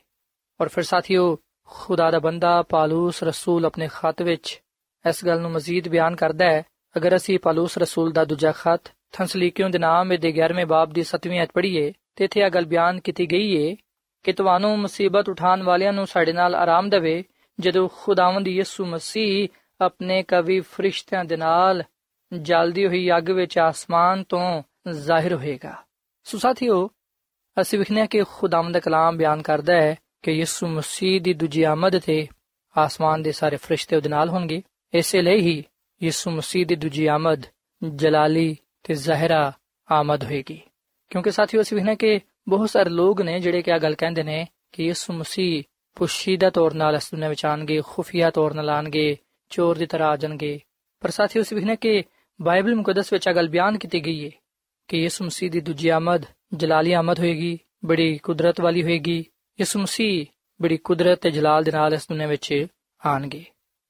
[0.62, 4.62] ਔਰ ਫਿਰ ਸਾਥੀਓ, ਖੁਦਾ ਦਾ ਬੰਦਾ ਪਾਲੂਸ ਰਸੂਲ ਆਪਣੇ ਖਤ ਵਿੱਚ
[5.10, 6.64] ਇਸ ਗੱਲ ਨੂੰ ਮਜ਼ੀਦ ਬਿਆਨ ਕਰਦਾ ਹੈ।
[6.98, 8.82] ਅਗਰ ਅਸੀਂ ਪਾਲੂਸ ਰਸੂਲ ਦਾ ਦੂਜਾ ਖਤ
[9.12, 13.00] ਥੰਸਲੀਕਿਓਂ ਦੇ ਨਾਮ ਦੇ 11ਵੇਂ ਬਾਬ ਦੀ 7ਵੀਂ ਅਧ ਪੜ੍ਹੀਏ, ਤੇ ਇੱਥੇ ਇਹ ਗੱਲ ਬਿਆਨ
[13.00, 13.76] ਕੀਤੀ ਗਈ ਏ
[14.24, 17.24] ਕਿ ਤੁਹਾਨੂੰ ਮੁਸੀਬਤ ਉਠਾਉਣ ਵਾਲਿਆਂ ਨੂੰ ਸਾਡੇ ਨਾਲ ਆਰਾਮ ਦੇਵੇ,
[17.60, 19.48] ਜਦੋਂ ਖੁਦਾਵੰਦ ਯਿਸੂ ਮਸੀਹ
[19.82, 21.84] ਆਪਣੇ ਕਵੀ ਫਰਿਸ਼ਤਿਆਂ ਦੇ ਨਾਲ
[22.34, 25.76] ਜਲਦੀ ਹੋਈ ਅੱਗ ਵਿੱਚ ਆਸਮਾਨ ਤੋਂ ਜ਼ਾਹਿਰ ਹੋਏਗਾ।
[26.24, 26.90] ਸੋ ਸਾਥੀਓ,
[27.62, 32.00] ਅਸੀਂ ਵਿਖਨੇ ਕਿ ਖੁਦਾਵੰਦ ਦਾ ਕਲਾਮ ਬਿਆਨ ਕਰਦਾ ਹੈ ਕਿ ਯਿਸੂ ਮਸੀਹ ਦੀ ਦੂਜੀ ਆਮਦ
[32.00, 32.28] ਤੇ
[32.78, 34.62] ਆਸਮਾਨ ਦੇ ਸਾਰੇ ਫਰਿਸ਼ਤੇ ਉਹਦੇ ਨਾਲ ਹੋਣਗੇ।
[34.94, 35.64] ਇਸੇ ਲਈ ਹੀ
[36.04, 37.44] ਯਿਸੂ ਮਸੀਹ ਦੀ ਦੂਜੀ ਆਮਦ
[37.96, 39.52] ਜਲਾਲੀ ਤੇ ਜ਼ਹਿਰਾ
[39.92, 40.62] ਆਮਦ ਹੋਏਗੀ।
[41.10, 44.48] ਕਿਉਂਕਿ ਸਾਥੀਓ, ਅਸੀਂ ਵਿਖਨੇ ਕਿ ਬਹੁਤ ਸਾਰੇ ਲੋਕ ਨੇ ਜਿਹੜੇ ਕਿ ਆ ਗੱਲ ਕਹਿੰਦੇ ਨੇ
[44.72, 45.64] ਕਿ ਯਿਸੂ ਮਸੀਹ
[45.96, 49.18] ਪੁਸ਼ੀਦਾ ਤੌਰ ਨਾਲ ਇਸ ਦੁਨੀਆਂ ਵਿੱਚ ਆਣਗੇ ਖੁਫੀਆ ਤੌਰ ਨਾਲ ਆਣਗੇ
[49.50, 50.60] ਚੋਰ ਦੀ ਤਰ੍ਹਾਂ ਆ ਜਾਣਗੇ।
[51.00, 52.04] ਪਰ ਸਾਥੀਓ, ਅਸੀਂ ਵਿਖਨੇ ਕਿ
[52.42, 54.32] ਬਾਈਬਲ ਮੁਕੱਦਸ ਵਿੱਚ ਆ ਗੱਲ ਬਿਆਨ ਕੀਤੀ ਗਈ ਹੈ
[54.88, 59.26] ਕਿ ਯਿਸੂ ਮਸੀਹ ਦੀ ਦੂਜੀ ਆਮਦ, ਜਲਾਲੀ ਆਮਦ ਹੋਏਗੀ, ਬੜੀ ਕੁਦਰਤ ਵਾਲੀ ਹੋਏਗੀ।
[59.60, 60.26] ਯਿਸੂ ਮਸੀਹ
[60.62, 62.68] ਬੜੀ ਕੁਦਰਤ ਤੇ ਜਲਾਲ ਦੇ ਨਾਲ ਇਸ ਦੁਨੀਆਂ ਵਿੱਚ
[63.06, 63.46] ਆਣਗੇ।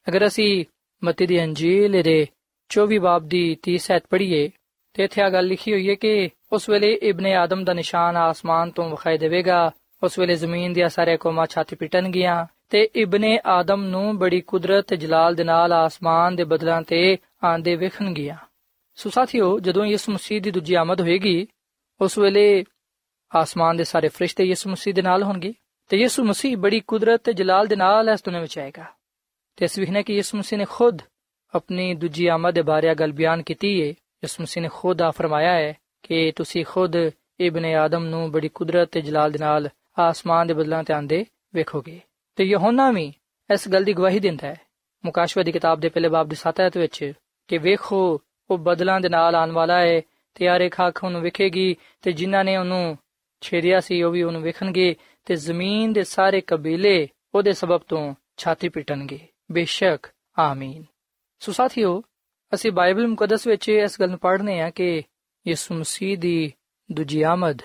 [0.09, 0.65] ਅਗਰ ਅਸੀਂ
[1.03, 2.27] ਮਤੀ ਦੀ ਅੰਜੀਲ ਦੇ
[2.69, 4.49] 24 ਬਾਬ ਦੀ 30 ਐਤ ਪੜ੍ਹੀਏ,
[4.93, 8.71] ਤੇ ਇੱਥੇ ਆ ਗੱਲ ਲਿਖੀ ਹੋਈ ਹੈ ਕਿ ਉਸ ਵੇਲੇ ਇਬਨ ਆਦਮ ਦਾ ਨਿਸ਼ਾਨ ਆਸਮਾਨ
[8.71, 9.71] ਤੋਂ ਵਿਖਾਈ ਦੇਵੇਗਾ।
[10.03, 14.87] ਉਸ ਵੇਲੇ ਜ਼ਮੀਨ ਦੀਆਂ ਸਾਰੇ ਕੌਮਾਂ ਛਾਤੀ ਪਿਟਣ ਗਿਆ ਤੇ ਇਬਨ ਆਦਮ ਨੂੰ ਬੜੀ ਕੁਦਰਤ
[14.87, 18.37] ਤੇ ਜਲਾਲ ਦੇ ਨਾਲ ਆਸਮਾਨ ਦੇ ਬਦਲਾਂ ਤੇ ਆਂਦੇ ਵੇਖਣ ਗਿਆ
[18.95, 21.47] ਸੋ ਸਾਥੀਓ, ਜਦੋਂ ਯਿਸੂ ਮਸੀਹ ਦੀ ਦੂਜੀ ਆਮਦ ਹੋਏਗੀ,
[22.01, 22.63] ਉਸ ਵੇਲੇ
[23.35, 25.53] ਆਸਮਾਨ ਦੇ ਸਾਰੇ ਫਰਿਸ਼ਤੇ ਯਿਸੂ ਮਸੀਹ ਦੇ ਨਾਲ ਹੋਣਗੇ
[25.89, 28.85] ਤੇ ਯਿਸੂ ਮਸੀਹ ਬੜੀ ਕੁਦਰਤ ਤੇ ਜਲਾਲ ਦੇ ਨਾਲ ਇਸ ਦੁਨੀਆਂ ਵਿੱਚ ਆਏਗਾ।
[29.55, 31.01] ਤੇ ਇਸ ਵਿਖਨੇ ਕਿ ਯਿਸੂ ਮਸੀਹ ਨੇ ਖੁਦ
[31.55, 35.53] ਆਪਣੀ ਦੂਜੀ ਆਮਦ ਦੇ ਬਾਰੇ ਗੱਲ ਬਿਆਨ ਕੀਤੀ ਹੈ ਯਿਸੂ ਮਸੀਹ ਨੇ ਖੁਦ ਆ ਫਰਮਾਇਆ
[35.53, 35.73] ਹੈ
[36.03, 36.93] ਕਿ ਤੁਸੀਂ ਖੁਦ
[37.39, 41.25] ਇਬਨ ਆਦਮ ਨੂੰ ਬੜੀ ਕੁਦਰਤ ਤੇ ਜਲਾਲ ਦੇ ਨਾਲ ਆਸਮਾਨ ਦੇ ਬਦਲਾਂ ਤੇ ਆਂਦੇ
[41.55, 42.01] ਵੇਖੋਗੇ।
[42.35, 43.13] ਤੇ ਯਹੋਨਾ ਵੀ
[43.53, 44.61] ਇਸ ਗੱਲ ਦੀ ਗਵਾਹੀ ਦਿੰਦਾ ਹੈ।
[45.05, 47.13] ਮੁਕਾਸ਼ਵਾ ਦੀ ਕਿਤਾਬ ਦੇ ਪਹਿਲੇ ਬਾਬ ਦੀ 7 ਆਇਤ ਵਿੱਚ
[47.47, 50.01] ਕਿ ਵੇਖੋ, ਉਹ ਬਦਲਾਂ ਦੇ ਨਾਲ ਆਉਣ ਵਾਲਾ ਹੈ
[50.33, 52.97] ਤੇ ਆਰੇ ਖਾਖ ਉਹਨੂੰ ਵਿਖੇਗੀ, ਤੇ ਜਿਨ੍ਹਾਂ ਨੇ ਉਹਨੂੰ
[53.41, 58.69] ਛੇੜਿਆ ਸੀ, ਉਹ ਵੀ ਉਹਨੂੰ ਵੇਖਣਗੇ, ਤੇ ਜ਼ਮੀਨ ਦੇ ਸਾਰੇ ਕਬੀਲੇ ਉਹਦੇ ਸਬਬ ਤੋਂ ਛਾਤੀ
[58.69, 59.19] ਪਿਟਣਗੇ।
[59.51, 60.07] ਬੇਸ਼ੱਕ,
[60.39, 60.83] ਆਮੀਨ।
[61.39, 62.03] ਸੋ ਸਾਥੀਓ,
[62.53, 65.03] ਅਸੀਂ ਬਾਈਬਲ ਮੁਕੱਦਸ ਵਿੱਚ ਇਸ ਗੱਲ ਨੂੰ ਪੜ੍ਹਨੇ ਆ ਕਿ
[65.47, 66.53] ਯਿਸੂ ਮਸੀਹ ਦੀ
[66.91, 67.61] ਦੂਜੀ ਆਮਦ,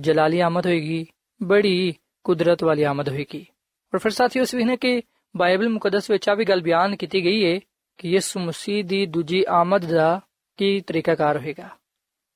[0.00, 1.06] ਜਲਾਲੀ ਆਮਦ ਹੋਏਗੀ,
[1.42, 3.46] ਬੜੀ ਕੁਦਰਤ ਵਾਲੀ ਆਮਦ ਹੋਏਗੀ।
[3.94, 5.02] ਔਰ ਫਿਰ ਸਾਥੀਓ ਇਸ ਵੀ ਨੇ ਕਿ
[5.36, 7.60] ਬਾਈਬਲ ਮੁਕੱਦਸ ਵਿੱਚ ਆ ਵੀ ਗੱਲ ਬਿਆਨ ਕੀਤੀ ਗਈ ਹੈ
[7.98, 10.20] ਕਿ ਯਿਸੂ ਮਸੀਹ ਦੀ ਦੂਜੀ ਆਮਦ ਦਾ
[10.56, 11.68] ਕੀ ਤਰੀਕਾਕਾਰ ਹੋਏਗਾ?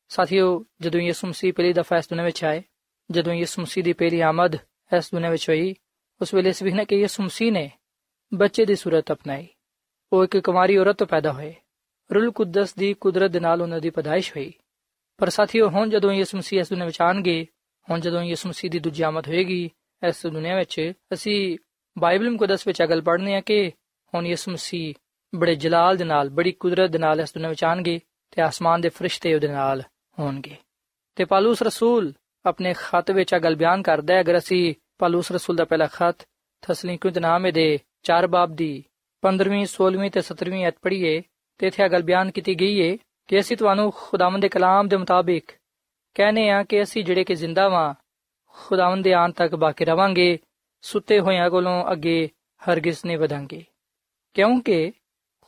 [0.08, 2.62] ਸਾਥੀਓ, ਜਦੋਂ ਯਿਸੂ ਮਸੀਹ ਪਹਿਲੀ ਦਫਾ ਇਸ ਦੁਨੀਆਂ ਵਿੱਚ ਆਏ,
[3.10, 4.54] ਜਦੋਂ ਯਿਸੂ ਮਸੀਹ ਦੀ ਪਹਿਲੀ ਆਮਦ
[4.96, 5.74] ਇਸ ਦੁਨੀਆਂ ਵਿੱਚ ਹੋਈ,
[6.20, 7.70] ਉਸ ਵੇਲੇ ਇਸ ਵੀ ਨੇ ਕਿ ਯਿਸੂ ਮਸੀਹ ਨੇ
[8.34, 9.48] ਬੱਚੇ ਦੀ ਸੂਰਤ ਅਪਣਾਈ।
[10.12, 11.54] ਉਹ ਇੱਕ ਕੁਮਾਰੀ ਔਰਤ ਤੋਂ ਪੈਦਾ ਹੋਏ।
[12.14, 14.52] ਰੂਲ ਕੁਦਸ ਦੀ ਕੁਦਰਤ ਦੇ ਨਾਲ ਉਹਨਾਂ ਦੀ ਪਦਾਇਸ਼ ਹੋਈ।
[15.18, 17.46] ਪਰ ਸਾਥੀਓ, ਹੁਣ ਜਦੋਂ ਯਿਸੂ ਮਸੀਹ ਇਸ ਦੁਨੀਆਂ ਵਿੱਚ ਆਣਗੇ
[17.90, 19.70] ਹੁਣ ਜਦੋਂ ਯਿਸੂ ਮਸੀਹ ਦੀ ਦੂਜੀ ਆਮਦ ਹੋਏਗੀ
[20.08, 21.58] ਇਸ ਦੁਨੀਆਂ ਵਿੱਚ, ਅਸੀਂ
[21.98, 23.72] ਬਾਈਬਲ ਮੁਕੱਦਸ ਵਿੱਚ ਅਗਲ ਪੜ੍ਹਨੇ ਆ ਕਿ
[24.14, 24.94] ਹੁਣ ਯਿਸੂ ਮਸੀਹ
[25.34, 28.88] ਬੜੇ ਜਲਾਲ ਦੇ ਨਾਲ, ਬੜੀ ਕੁਦਰਤ ਦੇ ਨਾਲ ਇਸ ਦੁਨੀਆਂ ਵਿੱਚ ਆਣਗੇ ਤੇ ਆਸਮਾਨ ਦੇ
[28.88, 29.82] ਫਰਿਸ਼ਤੇ ਉਹਦੇ ਨਾਲ
[30.18, 30.56] ਹੋਣਗੇ।
[31.16, 32.12] ਤੇ ਪਾਲੂਸ ਰਸੂਲ
[32.46, 36.28] ਆਪਣੇ ਖਤ ਵਿੱਚ ਅਗਲ ਬਿਆਨ ਕਰਦਾ ਹੈ, ਅਗਰ ਅਸੀਂ ਪਾਲੂਸ ਰਸੂਲ ਦਾ ਪਹਿਲਾ ਖਤ
[36.60, 38.84] ਤਸਲੀਕੂ ਦੇ ਨਾਮ ਦੇ 4 ਬਾਬ ਦੀ
[39.22, 41.22] 15ਵੀਂ 16ਵੀਂ ਤੇ 17ਵੀਂ ਅਧ ਪੜ੍ਹੀਏ,
[41.58, 45.52] ਤੇ ਇੱਥੇ ਅਗਲ ਬਿਆਨ ਕੀਤੀ ਗਈ ਹੈ ਕਿ ਅਸੀਂ ਤੁਹਾਨੂੰ ਖੁਦਾਵੰਦ ਦੇ ਕਲਾਮ ਦੇ ਮੁਤਾਬਿਕ
[46.14, 47.94] ਕਹਨੇ ਆ ਕਿ ਅਸੀਂ ਜਿਹੜੇ ਕਿ ਜ਼ਿੰਦਾ ਵਾਂ,
[48.46, 50.38] ਖੁਦਾਵੰਦ ਦੇ ਆਨ ਤੱਕ ਬਾਕੀ ਰਵਾਂਗੇ,
[50.80, 52.30] ਸੁੱਤੇ ਹੋਇਆਂ ਕੋਲੋਂ ਅੱਗੇ
[52.70, 53.64] ਹਰਗਿਜ਼ ਨਹੀਂ ਵਧਾਂਗੇ।
[54.34, 54.92] ਕਿਉਂਕਿ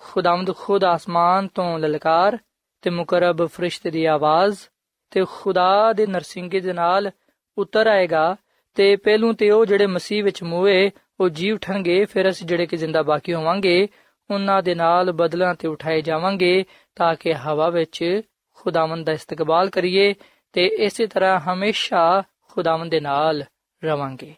[0.03, 2.39] ਖੁਦਾਵੰਦ ਖੁਦ ਆਸਮਾਨ ਤੋਂ ਲਲਕਾਰ
[2.83, 4.59] ਤੇ ਮੁਕਰਬ ਫਰਿਸ਼ਤੇ ਦੀ ਆਵਾਜ਼
[5.11, 7.11] ਤੇ ਖੁਦਾ ਦੇ ਨਰਸਿੰਗੇ ਦੇ ਨਾਲ
[7.59, 8.37] ਉਤਰ ਆਏਗਾ
[8.75, 12.77] ਤੇ ਪਹਿਲੂ ਤੇ ਉਹ ਜਿਹੜੇ ਮਸੀਹ ਵਿੱਚ ਮੂਏ, ਉਹ ਜੀ ਉਠਣਗੇ ਫਿਰ ਅਸੀਂ ਜਿਹੜੇ ਕਿ
[12.77, 13.89] ਜ਼ਿੰਦਾ ਬਾਕੀ ਹੋਵਾਂਗੇ,
[14.31, 18.21] ਉਹਨਾਂ ਦੇ ਨਾਲ ਬਦਲਾਂ ਤੇ ਉਠਾਏ ਜਾਵਾਂਗੇ ਤਾਂ ਕਿ ਹਵਾ ਵਿੱਚ
[18.55, 20.15] ਖੁਦਾਵੰਦ ਦਾ ਇਸਤਕਬਾਲ ਕਰੀਏ
[20.53, 23.45] ਤੇ ਇਸੇ ਤਰ੍ਹਾਂ ਹਮੇਸ਼ਾ ਖੁਦਾਵੰਦ ਦੇ ਨਾਲ
[23.85, 24.35] ਰਵਾਂਗੇ।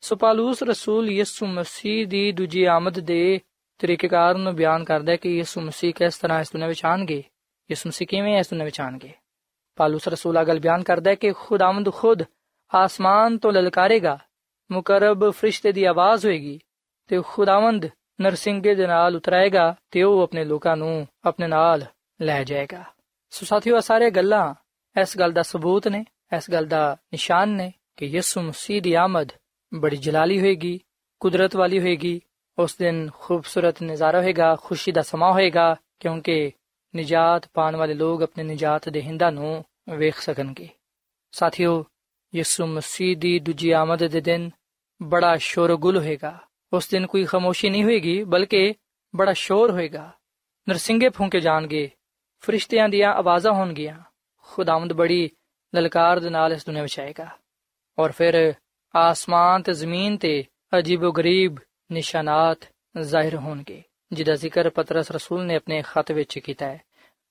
[0.00, 3.40] ਸੋ ਪਾਲੂਸ ਰਸੂਲ ਯਿਸੂ ਮਸੀਹ ਦੀ ਦੂਜੀ ਆਮਦ ਦੇ
[3.78, 7.24] ਤਰੀਕੇਕਾਰ ਨੂੰ ਬਿਆਨ ਕਰਦਾ ਹੈ ਕਿ ਯਿਸੂ ਮਸੀਹ ਕਿਸ ਤਰ੍ਹਾਂ ਇਸ ਦੁਨੀਆਂ ਵਿੱਚ ਆਣਗੇ
[7.70, 9.12] ਯਿਸੂ ਮਸੀਹ ਕਿਵੇਂ ਇਸ ਦੁਨੀਆਂ ਵਿੱਚ ਆਣਗੇ
[9.76, 12.22] ਪਾਲੂਸ ਰਸੂਲ ਅਗਲ ਬਿਆਨ ਕਰਦਾ ਹੈ ਕਿ ਖੁਦਾਵੰਦ ਖੁਦ
[12.74, 14.18] ਆਸਮਾਨ ਤੋਂ ਲਲਕਾਰੇਗਾ,
[14.70, 16.58] ਮੁਕਰਬ ਫਰਿਸ਼ਤੇ ਦੀ ਆਵਾਜ਼ ਹੋਏਗੀ
[17.06, 17.86] ਤੇ ਖੁਦਾਵੰਦ
[18.20, 21.84] ਨਰਸਿੰਗੇ ਦੇ ਨਾਲ ਉਤਰਾਏਗਾ ਤੇ ਉਹ ਆਪਣੇ ਲੋਕਾਂ ਨੂੰ ਆਪਣੇ ਨਾਲ
[22.22, 22.84] ਲੈ ਜਾਏਗਾ।
[23.30, 24.54] ਸੋ ਸਾਥੀਓ ਸਾਰੇ ਗੱਲਾਂ
[25.00, 26.04] ਇਸ ਗੱਲ ਦਾ ਸਬੂਤ ਨੇ,
[26.36, 29.32] ਇਸ ਗੱਲ ਦਾ ਨਿਸ਼ਾਨ ਨੇ ਕਿ ਯਿਸੂ ਮਸੀਹ ਦੀ ਆਮਦ
[29.74, 30.80] ਬੜੀ ਜਲਾਲੀ ਹੋਏਗੀ,
[31.20, 32.20] ਕੁਦਰਤ ਵਾਲੀ ਹੋਏਗੀ
[32.58, 36.52] ਉਸ ਦਿਨ ਖੂਬਸੂਰਤ ਨਜ਼ਾਰਾ ਹੋਏਗਾ ਖੁਸ਼ੀ ਦਾ ਸਮਾਂ ਹੋਏਗਾ ਕਿਉਂਕਿ
[36.94, 40.68] ਨਿਜਾਤ ਪਾਣ ਵਾਲੇ ਲੋਕ ਆਪਣੇ ਨਿਜਾਤ ਦੇ ਹਿੰਦਾਂ ਨੂੰ ਵੇਖ ਸਕਣਗੇ
[41.34, 41.84] ਸਾਥੀਓ
[42.32, 44.50] ਯਿਸੂ ਮਸੀਹ ਦੀ ਦੂਜੀ ਆਮਦ ਦੇ ਦਿਨ
[45.00, 46.38] ਬੜਾ ਸ਼ੋਰਗੁਲ ਹੋਏਗਾ
[46.72, 48.74] ਉਸ ਦਿਨ ਕੋਈ ਖਾਮੋਸ਼ੀ ਨਹੀਂ ਹੋਏਗੀ ਬਲਕਿ
[49.14, 50.10] ਬੜਾ ਸ਼ੋਰ ਹੋਏਗਾ
[50.66, 51.88] ਨਰਸਿੰਗੇ ਫੂਕੇ ਜਾਣਗੇ
[52.42, 53.98] ਫਰਿਸ਼ਤਿਆਂ ਦੀਆਂ ਆਵਾਜ਼ਾਂ ਹੋਣਗੀਆਂ
[54.46, 55.30] ਖੁਦਾਵੰਦ ਬੜੀ
[55.72, 57.28] ਲਲਕਾਰ ਦੇ ਨਾਲ ਇਸ ਦੁਨੀਆਂ ਵਿੱਚ ਆਏਗਾ
[57.98, 58.54] ਔਰ ਫਿਰ
[58.94, 60.44] ਆਸਮਾਨ ਤੇ ਜ਼ਮੀਨ ਤੇ
[60.78, 61.58] ਅਜੀਬੋ-ਗਰੀਬ
[61.94, 62.68] ਨਿਸ਼ਾਨਾਤ
[63.00, 66.80] ਜ਼ਾਹਿਰ ਹੋਣਗੇ, ਜਿਹਦਾ ਜ਼ਿਕਰ ਪਤਰਸ ਰਸੂਲ ਨੇ ਆਪਣੇ ਖਤ ਵਿੱਚ ਕੀਤਾ ਹੈ।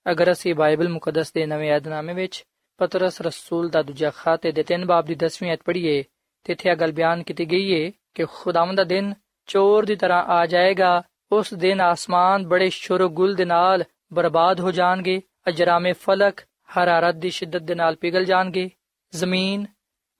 [0.06, 2.44] ਅਗਰ ਅਸੀਂ ਬਾਈਬਲ ਮੁਕੱਦਸ ਦੇ ਨਵੇਂ ਯਾਦਨਾਮੇ ਵਿੱਚ
[2.80, 6.04] ਪਤਰਸ ਰਸੂਲ ਦਾ ਦੂਜਾ ਖਾਤੇ ਦੇ 3 ਬਾਬ ਦੀ 10ਵੀਂ ਅਧ ਪੜ੍ਹੀਏ
[6.46, 9.14] ਤੇ ਇੱਥੇ ਇਹ ਗੱਲ ਬਿਆਨ ਕੀਤੀ ਗਈ ਹੈ ਕਿ ਖੁਦਾਵੰਦ ਦਾ ਦਿਨ
[9.48, 15.22] ਚੋਰ ਦੀ ਤਰ੍ਹਾਂ ਆ ਜਾਏਗਾ, ਉਸ ਦਿਨ ਆਸਮਾਨ ਬੜੇ ਸ਼ੋਰ ਦੇ ਨਾਲ ਬਰਬਾਦ ਹੋ ਜਾਣਗੇ,
[15.48, 16.42] ਅਜਰਾਮੇ ਫਲਕ
[16.74, 18.70] ਹਰਾਰਤ ਦੀ ਸ਼ਿੱਦਤ ਦੇ ਨਾਲ ਪਿਘਲ ਜਾਣਗੇ,
[19.14, 19.66] ਜ਼ਮੀਨ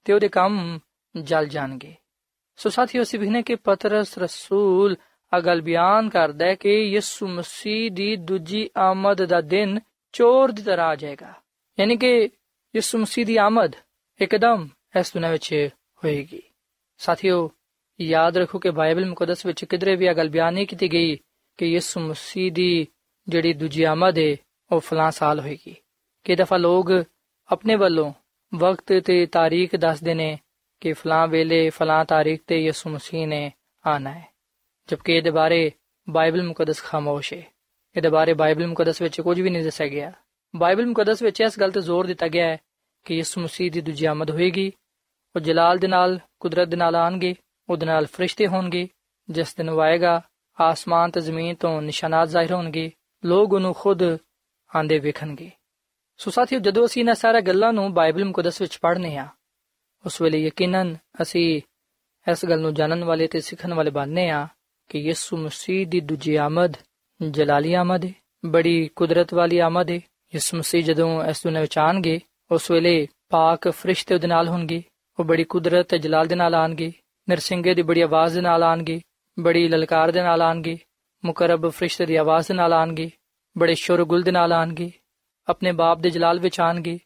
[0.04, 0.78] ਤੇ ਉਹਦੇ ਕੰਮ
[1.14, 1.94] ਜਲ ਜਾਣਗੇ।
[2.56, 4.96] ਸੋ ਸਾਥੀਓ, ਅਸੀਂ ਵਿਖਨੇ ਕਿ ਪਤਰਸ ਰਸੂਲ
[5.36, 9.80] ਅਗਲ ਬਿਆਨ ਕਰਦਾ ਹੈ ਕਿ ਯਿਸੂ ਮਸੀਹ ਦੀ ਦੂਜੀ ਆਮਦ ਦਾ ਦਿਨ
[10.12, 11.34] ਚੋਰ ਦੀ ਤਰ੍ਹਾਂ ਆ ਜਾਏਗਾ।
[11.80, 12.30] ਯਾਨੀ ਕਿ
[12.76, 13.72] ਯਿਸੂ ਮਸੀਹ ਦੀ ਆਮਦ
[14.20, 14.68] ਇੱਕਦਮ
[15.00, 15.68] ਇਸ ਦੁਨੀਆਂ ਵਿੱਚ
[16.04, 16.42] ਹੋਏਗੀ।
[16.98, 17.50] ਸਾਥੀਓ,
[18.00, 21.16] ਯਾਦ ਰੱਖੋ ਕਿ ਬਾਈਬਲ ਮੁਕੱਦਸ ਵਿੱਚ ਕਿਧਰੇ ਵੀ ਇਹ ਗੱਲ ਬਿਆਨ ਨਹੀਂ ਕੀਤੀ ਗਈ
[21.56, 22.86] ਕਿ ਯਿਸੂ ਮਸੀਹ ਦੀ
[23.28, 24.36] ਜਿਹੜੀ ਦੂਜੀ ਆਮਦ ਹੈ
[24.72, 25.76] ਉਹ ਫਲਾਂ ਸਾਲ ਹੋਏਗੀ।
[26.24, 27.04] ਕਿ ਦਫਾ ਲੋਕ
[27.52, 28.12] ਆਪਣੇ ਵੱਲੋਂ
[28.54, 30.38] ਵਕਤ ਤੇ ਤਾਰੀਖ ਦੱਸਦੇ ਨੇ
[30.84, 33.52] ਕਿ ਫਲਾਂ ਵੇਲੇ ਫਲਾਂ ਤਾਰੀਖ ਤੇ ਯਿਸੂ ਮਸੀਹ ਨੇ
[33.86, 34.28] ਆਣਾ ਹੈ।
[34.88, 35.72] ਜਦਕਿ ਇਹਦੇ ਬਾਰੇ
[36.10, 37.42] ਬਾਈਬਲ ਮੁਕੱਦਸ ਖਾਮੋਸ਼ ਹੈ।
[37.96, 40.12] ਇਹਦੇ ਬਾਰੇ ਬਾਈਬਲ ਮੁਕੱਦਸ ਵਿੱਚ ਕੁਝ ਵੀ ਨਹੀਂ ਦੱਸਿਆ ਗਿਆ।
[40.56, 42.56] ਬਾਈਬਲ ਮੁਕੱਦਸ ਵਿੱਚ ਇਸ ਗੱਲ ਤੇ ਜ਼ੋਰ ਦਿੱਤਾ ਗਿਆ ਹੈ
[43.04, 44.72] ਕਿ ਯਿਸੂ ਮਸੀਹ ਦੀ ਦੂਜੀ ਆਮਦ ਹੋਏਗੀ।
[45.36, 47.34] ਉਹ ਜਲਾਲ ਦੇ ਨਾਲ, ਕੁਦਰਤ ਦੇ ਨਾਲ ਆਣਗੇ।
[47.68, 48.88] ਉਹਦੇ ਨਾਲ ਫਰਿਸ਼ਤੇ ਹੋਣਗੇ।
[49.30, 50.22] ਜਿਸ ਦਿਨ ਉਹ ਆਏਗਾ,
[50.60, 52.92] ਆਸਮਾਨ ਤੇ ਜ਼ਮੀਨ ਤੋਂ ਨਿਸ਼ਾਨਾਤ ਜ਼ਾਹਿਰ ਹੋਣਗੇ।
[53.24, 54.02] ਲੋਕ ਉਹਨੂੰ ਖੁਦ
[54.76, 55.50] ਆਂਦੇ ਵੇਖਣਗੇ।
[56.16, 59.26] ਸੋ ਸਾਥੀਓ, ਜਦੋਂ ਅਸੀਂ ਇਹਨਾਂ ਸਾਰਾ ਗੱਲਾਂ ਨੂੰ ਬਾਈਬਲ ਮੁਕੱਦਸ ਵਿੱਚ ਪੜ੍ਹਨੇ ਆ
[60.06, 61.60] ਉਸ ਵੇਲੇ ਯਕੀਨਨ ਅਸੀਂ
[62.30, 64.48] ਇਸ ਗੱਲ ਨੂੰ ਜਾਣਨ ਵਾਲੇ ਤੇ ਸਿੱਖਣ ਵਾਲੇ ਬਣਨੇ ਆ
[64.88, 66.76] ਕਿ ਯਿਸੂ ਮਸੀਹ ਦੀ ਦੂਜੀ ਆਮਦ
[67.30, 68.12] ਜਲਾਲੀ ਆਮਦ ਹੈ
[68.46, 70.00] ਬੜੀ ਕੁਦਰਤ ਵਾਲੀ ਆਮਦ ਹੈ
[70.34, 72.20] ਯਿਸੂ ਮਸੀਹ ਜਦੋਂ ਇਸ ਦੁਨੀਆਂ ਵਿੱਚ ਆਣਗੇ
[72.52, 74.82] ਉਸ ਵੇਲੇ ਪਾਕ ਫਰਿਸ਼ਤੇ ਉਹਦੇ ਨਾਲ ਹੋਣਗੇ,
[75.18, 76.92] ਉਹ ਬੜੀ ਕੁਦਰਤ ਤੇ ਜਲਾਲ ਦੇ ਨਾਲ ਆਣਗੇ,
[77.30, 79.00] ਨਰਸਿੰਗੇ ਦੀ ਬੜੀ ਆਵਾਜ਼ ਦੇ ਨਾਲ ਆਣਗੇ,
[79.38, 80.78] ਬੜੀ ਲਲਕਾਰ ਦੇ ਨਾਲ ਆਣਗੇ,
[81.24, 83.10] ਮੁਕਰਬ ਫਰਿਸ਼ਤੇ ਦੀ ਆਵਾਜ਼ ਦੇ ਨਾਲ ਆਣਗੇ,
[83.58, 84.92] ਬੜੇ ਸ਼ੋਰਗੁਲ ਦੇ ਨਾਲ ਆਣਗੇ,
[85.48, 86.98] ਆਪਣੇ ਬਾਪ ਦੇ ਜਲਾਲ ਵਿੱਚ ਆਣਗੇ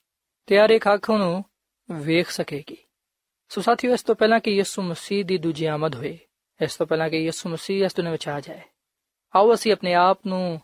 [0.47, 1.45] ਤੇ ਹਰ ਇੱਕ ਅੱਖ ਨੂੰ
[1.91, 2.77] ਵੇਖ ਸਕੇਗੀ।
[3.49, 6.19] ਸੋ ਸਾਥੀਓ, ਇਸ ਤੋਂ ਪਹਿਲਾਂ ਕਿ ਯਿਸੂ ਮਸੀਹ ਦੀ ਦੂਜੀ ਆਮਦ ਹੋਏ,
[6.63, 8.61] ਇਸ ਤੋਂ ਪਹਿਲਾਂ ਕਿ ਯਿਸੂ ਮਸੀਹ ਇਸ ਦੁਨੀਆਂ ਵਿੱਚ ਆ ਜਾਏ,
[9.37, 10.61] ਆਓ ਅਸੀਂ ਆਪਣੇ ਆਪ ਨੂੰ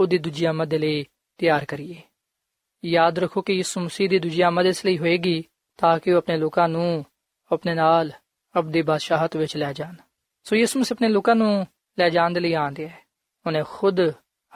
[0.00, 1.04] ਉਹਦੀ ਦੂਜੀ ਆਮਦ ਦੇ ਲਈ
[1.38, 2.02] ਤਿਆਰ ਕਰੀਏ।
[2.84, 5.44] ਯਾਦ ਰੱਖੋ ਕਿ ਯਿਸੂ ਮਸੀਹ ਦੀ ਦੂਜੀ ਆਮਦ ਇਸ ਲਈ ਹੋਏਗੀ
[5.76, 7.04] ਤਾਂ ਕਿ ਉਹ ਆਪਣੇ ਲੋਕਾਂ ਨੂੰ
[7.52, 8.12] ਆਪਣੇ ਨਾਲ
[8.58, 9.94] ਅਬਦੀ ਬਾਦਸ਼ਾਹਤ ਵਿੱਚ ਲੈ ਜਾਣ।
[10.44, 11.66] ਸੋ ਯਿਸੂ ਮਸੀਹ ਆਪਣੇ ਲੋਕਾਂ ਨੂੰ
[11.98, 12.98] ਲੈ ਜਾਣ ਦੇ ਲਈ ਆਂਦੇ ਹੈ।
[13.46, 14.00] ਉਹਨੇ ਖੁਦ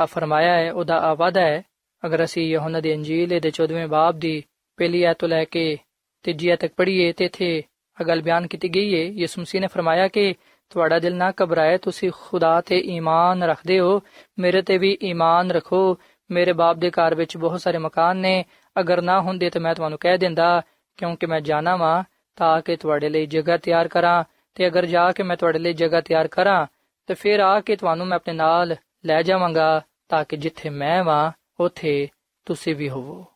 [0.01, 1.63] ਆ ਫਰਮਾਇਆ ਹੈ, ਉਹਦਾ ਆਵਾਦਾ ਹੈ,
[2.07, 4.45] ਅਗਰ ਅਸੀਂ ਯਹੋਨਾ ਦੀ ਅੰਜੀਲ ਦੇ 14ਵੇਂ ਬਾਬ ਦੀ
[4.77, 5.79] ਪਹਿਲੀ ਆਇਤ ਤੋਂ ਲੈ ਕੇ
[6.23, 7.63] ਤੀਜੀ ਤੱਕ ਪੜ੍ਹੀਏ ਤੇ ਇਥੇ
[8.01, 10.35] ਅਗਲ ਬਿਆਨ ਕੀਤੀ ਗਈ ਹੈ ਯਿਸੂ ਮਸੀਹ ਨੇ ਫਰਮਾਇਆ ਕਿ
[10.71, 14.03] ਤੁਹਾਡਾ ਦਿਲ ਨਾ ਘਬਰਾਏ, ਤੁਸੀਂ ਖੁਦਾ ਤੇ ਈਮਾਨ ਰੱਖਦੇ ਹੋ।
[14.39, 15.99] ਮੇਰੇ ਤੇ ਵੀ ਈਮਾਨ ਰੱਖੋ।
[16.31, 18.45] ਮੇਰੇ ਬਾਪ ਦੇ ਘਰ ਵਿੱਚ ਬਹੁਤ ਸਾਰੇ ਮਕਾਨ ਨੇ।
[18.81, 20.63] ਅਗਰ ਨਾ ਹੁੰਦੇ ਤਾਂ ਮੈਂ ਤੁਹਾਨੂੰ ਕਹਿ ਦਿੰਦਾ,
[20.97, 22.05] ਕਿਉਂਕਿ ਮੈਂ ਜਾਣਾ ਵਾਂ,
[22.37, 26.01] ਤਾਂ ਕਿ ਤੁਹਾਡੇ ਲਈ ਜਗ੍ਹਾ ਤਿਆਰ ਕਰਾਂ। ਤੇ ਅਗਰ ਜਾ ਕੇ ਮੈਂ ਤੁਹਾਡੇ ਲਈ ਜਗ੍ਹਾ
[26.01, 26.67] ਤਿਆਰ ਕਰਾਂ,
[27.07, 31.33] ਤੇ ਫਿਰ ਆ ਕੇ ਤੁਹਾਨੂੰ ਮੈਂ ਆਪਣੇ ਨਾਲ ਲੈ ਜਾਵਾਂਗਾ, ਤਾਂ ਕਿ ਜਿੱਥੇ ਮੈਂ ਵਾਂ,
[31.61, 32.09] ਉਥੇ
[32.45, 33.27] ਤੁਸੀਂ ਵੀ ਹੋਵੋ।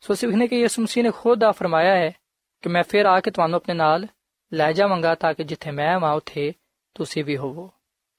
[0.00, 2.12] ਸੋ ਸਿਵਨੇ ਕਿ ਯਿਸੂ ਮਸੀਹ ਨੇ ਖੁਦ ਆ ਫਰਮਾਇਆ ਹੈ
[2.61, 4.07] ਕਿ ਮੈਂ ਫਿਰ ਆ ਕੇ ਤੁਹਾਨੂੰ ਆਪਣੇ ਨਾਲ
[4.53, 6.53] ਲੈ ਜਾਵਾਂਗਾ ਤਾਂ ਕਿ ਜਿੱਥੇ ਮੈਂ ਵਾਂ ਉਥੇ
[6.95, 7.69] ਤੁਸੀਂ ਵੀ ਹੋਵੋ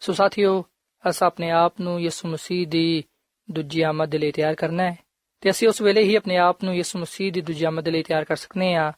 [0.00, 0.64] ਸੋ ਸਾਥੀਓ
[1.08, 3.04] ਅਸ ਆਪਣੇ ਆਪ ਨੂੰ ਯਿਸੂ ਮਸੀਹ ਦੀ
[3.50, 4.96] ਦੂਜੀ ਆਮਦ ਲਈ ਤਿਆਰ ਕਰਨਾ ਹੈ
[5.40, 8.24] ਤੇ ਅਸੀਂ ਉਸ ਵੇਲੇ ਹੀ ਆਪਣੇ ਆਪ ਨੂੰ ਯਿਸੂ ਮਸੀਹ ਦੀ ਦੂਜੀ ਆਮਦ ਲਈ ਤਿਆਰ
[8.24, 8.92] ਕਰ ਸਕਨੇ ਆ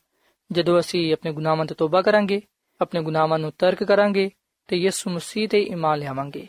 [0.53, 2.43] ਜਦੋਂ ਅਸੀਂ ਆਪਣੇ ਗੁਨਾਹਾਂ ਤੋਂ ਤੋਬਾ ਕਰਾਂਗੇ
[2.81, 4.31] ਆਪਣੇ ਗੁਨਾਹਾਂ ਨੂੰ ਤਰਕ ਕਰਾਂਗੇ
[4.69, 6.47] ਤੇ ਯਿਸੂ ਮਸੀਹ ਤੇ ਈਮਾਨ ਲਿਆਵਾਂਗੇ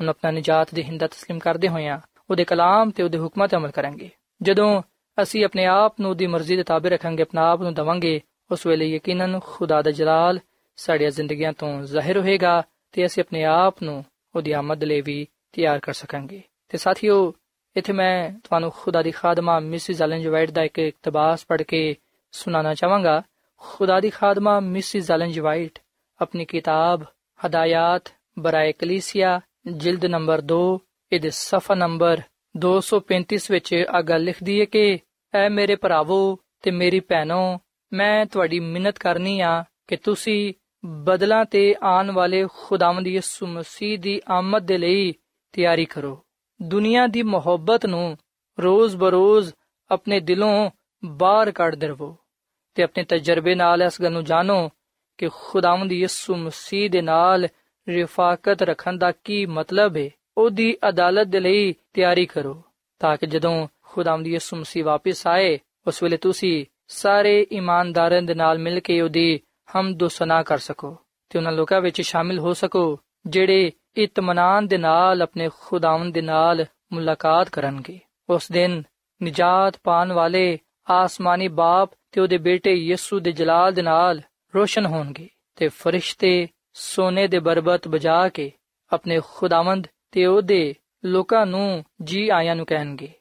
[0.00, 3.70] ਹੁਣ ਆਪਣਾ ਨਜਾਤ ਦੇ ਹਿੰਦਾ تسلیم ਕਰਦੇ ਹੋਇਆਂ ਉਹਦੇ ਕਲਾਮ ਤੇ ਉਹਦੇ ਹੁਕਮਾਂ ਤੇ ਅਮਲ
[3.70, 4.10] ਕਰਾਂਗੇ
[4.42, 4.82] ਜਦੋਂ
[5.21, 8.85] ਅਸੀਂ ਆਪਣੇ ਆਪ ਨੂੰ ਉਹਦੀ ਮਰਜ਼ੀ ਦੇ ਤਾਬੇ ਰੱਖਾਂਗੇ, ਆਪਣਾ ਆਪ ਨੂੰ ਦਵਾਂਗੇ। ਉਸ ਵੇਲੇ
[8.85, 10.39] ਯਕੀਨਨ ਖੁਦਾ ਦਾ ਜਲਾਲ
[10.75, 14.05] ਸਾਡੀਆਂ ਜ਼ਿੰਦਗੀਆਂ ਤੋਂ ਜ਼ਾਹਿਰ ਹੋਏਗਾ ਤੇ ਅਸੀਂ ਆਪਣੇ ਆਪ ਨੂੰ
[14.35, 17.33] ਉਹਦੀ ਆਮਦ ਲਈ ਵੀ ਤਿਆਰ ਕਰ ਸਕਾਂਗੇ। ਤੇ ਸਾਥੀਓ,
[17.77, 21.95] ਇੱਥੇ ਮੈਂ ਤੁਹਾਨੂੰ ਖੁਦਾ ਦੀ ਖਾਦਮਾ ਮਿਸਿਸ ਐਲਨ ਜਵਾਈਟ ਦਾ ਇੱਕ ਇਕਤਬਾਸ ਪੜ੍ਹ ਕੇ
[22.31, 23.21] ਸੁਣਾਉਣਾ ਚਾਹਾਂਗਾ।
[23.57, 25.79] ਖੁਦਾ ਦੀ ਖਾਦਮਾ ਮਿਸਿਸ ਐਲਨ ਜਵਾਈਟ
[26.21, 27.03] ਆਪਣੀ ਕਿਤਾਬ
[27.45, 30.79] ਹਦਾਇਤ ਬਰਾਏ ਕਲੀਸੀਆ, ਜਿਲਦ ਨੰਬਰ 2
[31.11, 32.21] ਇਹਦੇ ਸਫਾ ਨੰਬਰ
[32.57, 34.99] 235 ਵਿੱਚ ਆ ਗੱਲ ਲਿਖਦੀ ਹੈ ਕਿ
[35.33, 37.59] ਐ ਮੇਰੇ ਭਰਾਵੋ ਤੇ ਮੇਰੀ ਭੈਣੋ,
[37.93, 40.53] ਮੈਂ ਤੁਹਾਡੀ ਮਿੰਨਤ ਕਰਨੀ ਆ ਕਿ ਤੁਸੀਂ
[40.85, 45.13] ਬਦਲਾਂ ਤੇ ਆਉਣ ਵਾਲੇ ਖੁਦਾਵੰਦ ਯਿਸੂ ਮਸੀਹ ਦੀ ਆਮਦ ਦੇ ਲਈ
[45.51, 46.23] ਤਿਆਰੀ ਕਰੋ।
[46.61, 48.17] ਦੁਨੀਆ ਦੀ ਮੁਹੱਬਤ ਨੂੰ
[48.59, 49.53] ਰੋਜ਼ ਬਰੋਜ਼
[49.91, 50.71] ਆਪਣੇ ਦਿਲੋਂ
[51.05, 52.15] ਬਾਹਰ ਕੱਢ ਦਰਵੋ
[52.75, 54.69] ਤੇ ਆਪਣੇ ਤਜਰਬੇ ਨਾਲ ਇਸ ਗੱਲ ਨੂੰ ਜਾਣੋ
[55.17, 57.47] ਕਿ ਖੁਦਾਵੰਦ ਯਿਸੂ ਮਸੀਹ ਦੇ ਨਾਲ
[57.87, 62.63] ਰਿਫਾਕਤ ਰੱਖਣ ਦਾ ਕੀ ਮਤਲਬ ਹੈ ਉਹਦੀ ਅਦਾਲਤ ਦੇ ਲਈ ਤਿਆਰੀ ਕਰੋ
[62.99, 68.59] ਤਾਂ ਕਿ ਜਦੋਂ ਖੁਦਾਵੰਦ ਯਿਸੂ ਮਸੀਹ ਵਾਪਸ ਆਏ। ਉਸ ਵੇਲੇ ਤੁਸੀਂ ਸਾਰੇ ਇਮਾਨਦਾਰਾਂ ਦੇ ਨਾਲ
[68.59, 69.39] ਮਿਲ ਕੇ ਉਹਦੀ
[69.75, 70.97] ਹਮਦ ਸਨਾ ਕਰ ਸਕੋ
[71.29, 76.65] ਤੇ ਉਹਨਾਂ ਲੋਕਾਂ ਵਿੱਚ ਸ਼ਾਮਿਲ ਹੋ ਸਕੋ, ਜਿਹੜੇ ਇਤਮਾਨਾਨ ਦੇ ਨਾਲ ਆਪਣੇ ਖੁਦਾਵੰਦ ਦੇ ਨਾਲ
[76.93, 77.99] ਮੁਲਾਕਾਤ ਕਰਨਗੇ।
[78.29, 78.83] ਉਸ ਦਿਨ
[79.23, 84.21] ਨਜਾਤ ਪਾਣ ਵਾਲੇ ਆਸਮਾਨੀ ਬਾਪ ਤੇ ਉਹਦੇ ਬੇਟੇ ਯਿਸੂ ਦੇ ਜਲਾਲ ਦੇ ਨਾਲ
[84.55, 88.51] ਰੋਸ਼ਨ ਹੋਣਗੇ ਤੇ ਫਰਿਸ਼ਤੇ ਸੋਨੇ ਦੇ ਬਰਬਤ ਬਜਾ ਕੇ
[88.93, 90.75] ਆਪਣੇ ਖੁਦਾਵੰਦ ਤੇ ਉਹਦੇ
[91.05, 93.11] ਲੋਕਾਂ ਨੂੰ ਜੀ ਆਇਆਂ ਨੂੰ ਕਹਿਣਗੇ।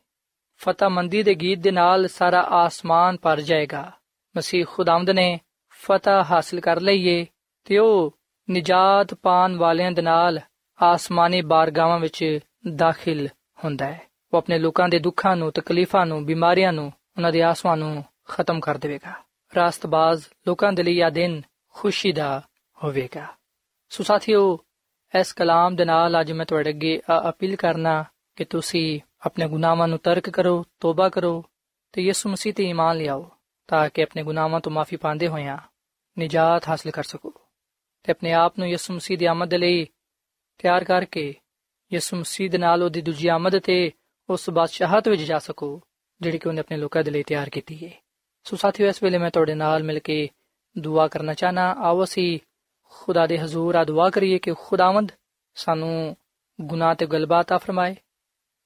[0.59, 3.93] ਫਤਹਮੰਦੀ ਦੇ ਗੀਤ ਦੇ ਨਾਲ ਸਾਰਾ ਆਸਮਾਨ ਭਰ ਜਾਏਗਾ।
[4.37, 5.41] ਮਸੀਹ ਖੁਦਾਵੰਦ ਨੇ
[5.71, 7.27] ਫਤਹ ਹਾਸਲ ਕਰ ਲਈਏ
[7.65, 8.19] ਤੇ ਉਹ
[8.51, 10.41] ਨਜਾਤ ਪਾਣ ਵਾਲਿਆਂ ਦੇ ਨਾਲ
[10.83, 12.39] ਆਸਮਾਨੀ ਬਾਰਗਾਵਾਂ ਵਿੱਚ
[12.75, 13.29] ਦਾਖਲ
[13.65, 14.01] ਹੁੰਦਾ ਹੈ।
[14.33, 18.61] ਉਹ ਆਪਣੇ ਲੋਕਾਂ ਦੇ ਦੁੱਖਾਂ ਨੂੰ, ਤਕਲੀਫਾਂ ਨੂੰ, ਬਿਮਾਰੀਆਂ ਨੂੰ, ਉਹਨਾਂ ਦੇ ਆਸਵਾਂ ਨੂੰ ਖਤਮ
[18.61, 19.13] ਕਰ ਦੇਵੇਗਾ।
[19.57, 21.43] ਰਾਸਤਬਾਜ਼ ਲੋਕਾਂ ਦੇ ਲਈ ਇਹ ਦਿਨ
[21.73, 22.43] ਖੁਸ਼ੀ ਦਾ
[22.85, 23.27] ਹੋਵੇਗਾ।
[23.89, 24.59] ਸੋ ਸਾਥੀਓ,
[25.21, 28.05] ਇਸ ਕਲਾਮ ਦੇ ਨਾਲ ਅੱਜ ਮੈਂ ਤੁਹਾਡੇ ਅੱਗੇ ਅਪੀਲ ਕਰਨਾ
[28.37, 31.45] ਕਿ ਤੁਸੀਂ ਆਪਣੇ ਗੁਨਾਹਾਂ ਨੂੰ ਤਰਕ ਕਰੋ ਤੋਬਾ ਕਰੋ
[31.93, 33.31] ਤੇ ਯਿਸੂ ਮਸੀਹ ਤੇ ਈਮਾਨ ਲਿਆਓ
[33.69, 35.59] ਤਾਂ ਕਿ ਆਪਣੇ ਗੁਨਾਹਾਂ ਤੋਂ ਮਾਫੀ ਪਾਉਂਦੇ ਹੋਇਆਂ
[36.17, 37.33] ਨਜਾਤ ਹਾਸਲ ਕਰ ਸਕੋ
[38.05, 39.85] ਤੇ ਆਪਣੇ ਆਪ ਨੂੰ ਯਿਸੂ ਮਸੀਹ ਦੀ ਆਮਦ ਲਈ
[40.59, 41.35] ਤਿਆਰ ਕਰਕੇ
[41.93, 43.93] ਯਿਸੂ ਮਸੀਹ ਦੇ ਨਾਲ ਉਹਦੀ ਦੂਜੀ ਆਮਦ ਤੇ
[44.29, 45.81] ਉਸ ਬਾਦਸ਼ਾਹਤ ਵਿੱਚ ਜਾ ਸਕੋ
[46.21, 47.93] ਜਿਹੜੀ ਕਿ ਉਹਨੇ ਆਪਣੇ ਲੋਕਾਂ ਦੇ ਲਈ ਤਿਆਰ ਕੀਤੀ ਹੈ
[48.45, 50.29] ਸੋ ਸਾਥੀਓ ਇਸ ਵੇਲੇ ਮੈਂ ਤੁਹਾਡੇ ਨਾਲ ਮਿਲ ਕੇ
[50.79, 52.39] ਦੁਆ ਕਰਨਾ ਚਾਹਨਾ ਆਓ ਅਸੀਂ
[52.93, 55.13] ਖੁਦਾ ਦੇ ਹਜ਼ੂਰ ਆ ਦੁਆ ਕਰੀਏ ਕਿ ਖੁਦਾਵੰਦ
[55.57, 56.17] ਸਾਨੂੰ
[56.61, 57.97] ਗੁਨਾਹ ਤੇ ਗਲਬਾ ਤਾ ਫਰਮਾਏ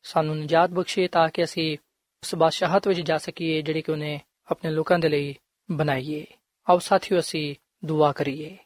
[0.02, 1.78] ਸਾਨੂੰ ਨਜਾਤ ਬਖਸ਼ੇ ਤਾਂ ਕਿ ਅਸੀਂ
[2.22, 5.34] ਉਸ ਬਾਦਸ਼ਾਹਤ ਵਿੱਚ ਜਾ ਸਕੀਏ ਜਿਹੜੀ ਕਿ ਉਹਨੇ ਆਪਣੇ ਲੋਕਾਂ ਦੇ ਲਈ
[5.70, 6.26] ਬਣਾਈਏ
[6.70, 8.56] ਆਓ ਸਾਥੀਓ, ਅਸੀਂ ਦੁਆ ਕਰੀਏ।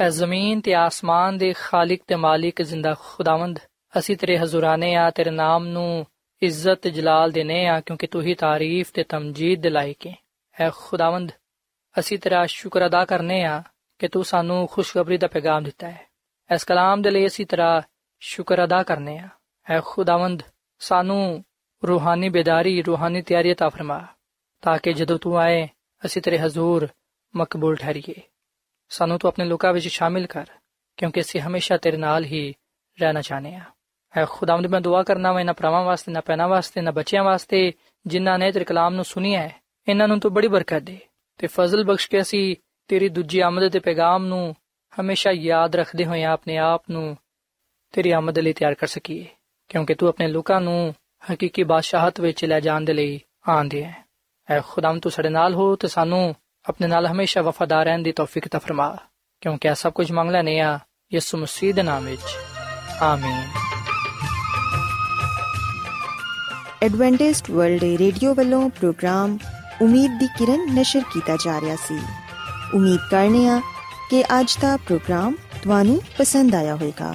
[0.00, 3.58] ਐ ਜ਼ਮੀਨ ਤੇ ਆਸਮਾਨ ਦੇ ਖਾਲਕ ਤੇ ਮਾਲਿਕ ਜ਼ਿੰਦਾ ਖੁਦਾਵੰਦ,
[3.98, 6.06] ਅਸੀਂ ਤੇਰੇ ਹਜ਼ੂਰਾਨੇ ਆ, ਤੇਰੇ ਨਾਮ ਨੂੰ
[6.42, 10.14] ਇੱਜ਼ਤ ਜਲਾਲ ਦੇਨੇ ਆ, ਕਿਉਂਕਿ ਤੂੰ ਹੀ ਤਾਰੀਫ ਤੇ ਤਮਜੀਦ ਦੇ ਲਾਇਕ ਹੈ
[10.60, 11.32] ਐ ਖੁਦਾਵੰਦ,
[11.98, 13.62] ਅਸੀਂ ਤੇਰਾ ਸ਼ੁਕਰ ਅਦਾ ਕਰਨੇ ਆ
[13.98, 16.06] ਕਿ ਤੂੰ ਸਾਨੂੰ ਖੁਸ਼ਖਬਰੀ ਦਾ ਪੈਗਾਮ ਦਿੱਤਾ ਹੈ।
[16.54, 17.82] ਇਸ ਕਲਾਮ ਦੇ ਲਈ ਅਸੀਂ ਤੇਰਾ
[18.20, 19.28] ਸ਼ੁਕਰ ਅਦਾ ਕਰਨੇ ਆ।
[19.70, 20.42] ਐ ਖੁਦਾਵੰਦ
[20.81, 21.43] ਸਾਨੂੰ
[21.83, 24.07] ਰੂਹਾਨੀ ਬੇਦਾਰੀ ਰੂਹਾਨੀ ਤਿਆਰੀ عطا ਫਰਮਾ
[24.61, 25.67] ਤਾਂ ਕਿ ਜਦੋਂ ਤੂੰ ਆਏ
[26.05, 26.87] ਅਸੀਂ ਤੇਰੇ ਹਜ਼ੂਰ
[27.33, 28.21] ਮਕਬੂਲ ਠਹਿਰੀਏ
[28.89, 30.45] ਸਾਨੂੰ ਤੂੰ ਆਪਣੇ ਲੋਕਾਂ ਵਿੱਚ ਸ਼ਾਮਿਲ ਕਰ
[30.97, 32.53] ਕਿਉਂਕਿ ਅਸੀਂ ਹਮੇਸ਼ਾ ਤੇਰੇ ਨਾਲ ਹੀ
[32.97, 33.61] ਰਹਿਣਾ ਚਾਹਨੇ ਆ
[34.17, 37.73] ਐ ਖੁਦਾਵੰਦ ਮੈਂ ਦੁਆ ਕਰਨਾ ਵਾ ਇਹਨਾਂ ਭਰਾਵਾਂ ਵਾਸਤੇ ਨਾ ਪੈਣਾ ਵਾਸਤੇ ਨਾ ਬੱਚਿਆਂ ਵਾਸਤੇ
[38.05, 40.99] ਜਿਨ੍ਹਾਂ ਨੇ ਤੇਰੇ ਕਲਾਮ ਨੂੰ ਸੁਨਿਆ ਹੈ ਇਹਨਾਂ ਨੂੰ ਤੂੰ ਬੜੀ ਬਰਕਤ ਦੇ
[41.37, 42.55] ਤੇ ਫਜ਼ਲ ਬਖਸ਼ ਕੇ ਅਸੀਂ
[42.87, 44.55] ਤੇਰੀ ਦੂਜੀ ਆਮਦ ਦੇ ਪੈਗਾਮ ਨੂੰ
[44.99, 47.17] ਹਮੇਸ਼ਾ ਯਾਦ ਰੱਖਦੇ ਹੋਏ ਆਪਣੇ ਆਪ ਨੂੰ
[47.91, 49.25] ਤੇਰੀ ਆਮਦ ਲਈ ਤਿਆਰ ਕਰ ਸਕੀਏ
[49.68, 50.94] ਕਿਉਂਕਿ ਤੂੰ ਆਪਣੇ ਲੋਕਾਂ ਨੂੰ
[51.32, 54.08] ਹਕੀਕੀ ਬਾਦਸ਼ਾਹਤ ਵਿੱਚ ਲੈ ਜਾਣ ਦੇ ਲਈ ਆਂਦੇ ਹੈ।
[54.50, 56.34] ਐ ਖੁਦਾਮ ਤੂੰ ਸਾਡੇ ਨਾਲ ਹੋ ਤੇ ਸਾਨੂੰ
[56.68, 58.96] ਆਪਣੇ ਨਾਲ ਹਮੇਸ਼ਾ ਵਫਾਦਾਰ ਰਹਿਣ ਦੀ ਤੌਫੀਕ ਤਾ ਫਰਮਾ।
[59.40, 60.78] ਕਿਉਂਕਿ ਇਹ ਸਭ ਕੁਝ ਮੰਗ ਲੈਨੇ ਆ
[61.14, 62.22] ਯਿਸੂ ਮਸੀਹ ਦੇ ਨਾਮ ਵਿੱਚ।
[63.02, 63.48] ਆਮੀਨ।
[66.82, 69.38] ਐਡਵੈਂਟਿਸਟ ਵਰਲਡ ਰੇਡੀਓ ਵੱਲੋਂ ਪ੍ਰੋਗਰਾਮ
[69.82, 72.00] ਉਮੀਦ ਦੀ ਕਿਰਨ ਨਿਸ਼ਰ ਕੀਤਾ ਜਾ ਰਿਹਾ ਸੀ।
[72.74, 73.60] ਉਮੀਦ ਕਰਨੇ ਆ
[74.10, 77.14] ਕਿ ਅੱਜ ਦਾ ਪ੍ਰੋਗਰਾਮ ਤੁਹਾਨੂੰ ਪਸੰਦ ਆਇਆ ਹੋਵੇਗਾ।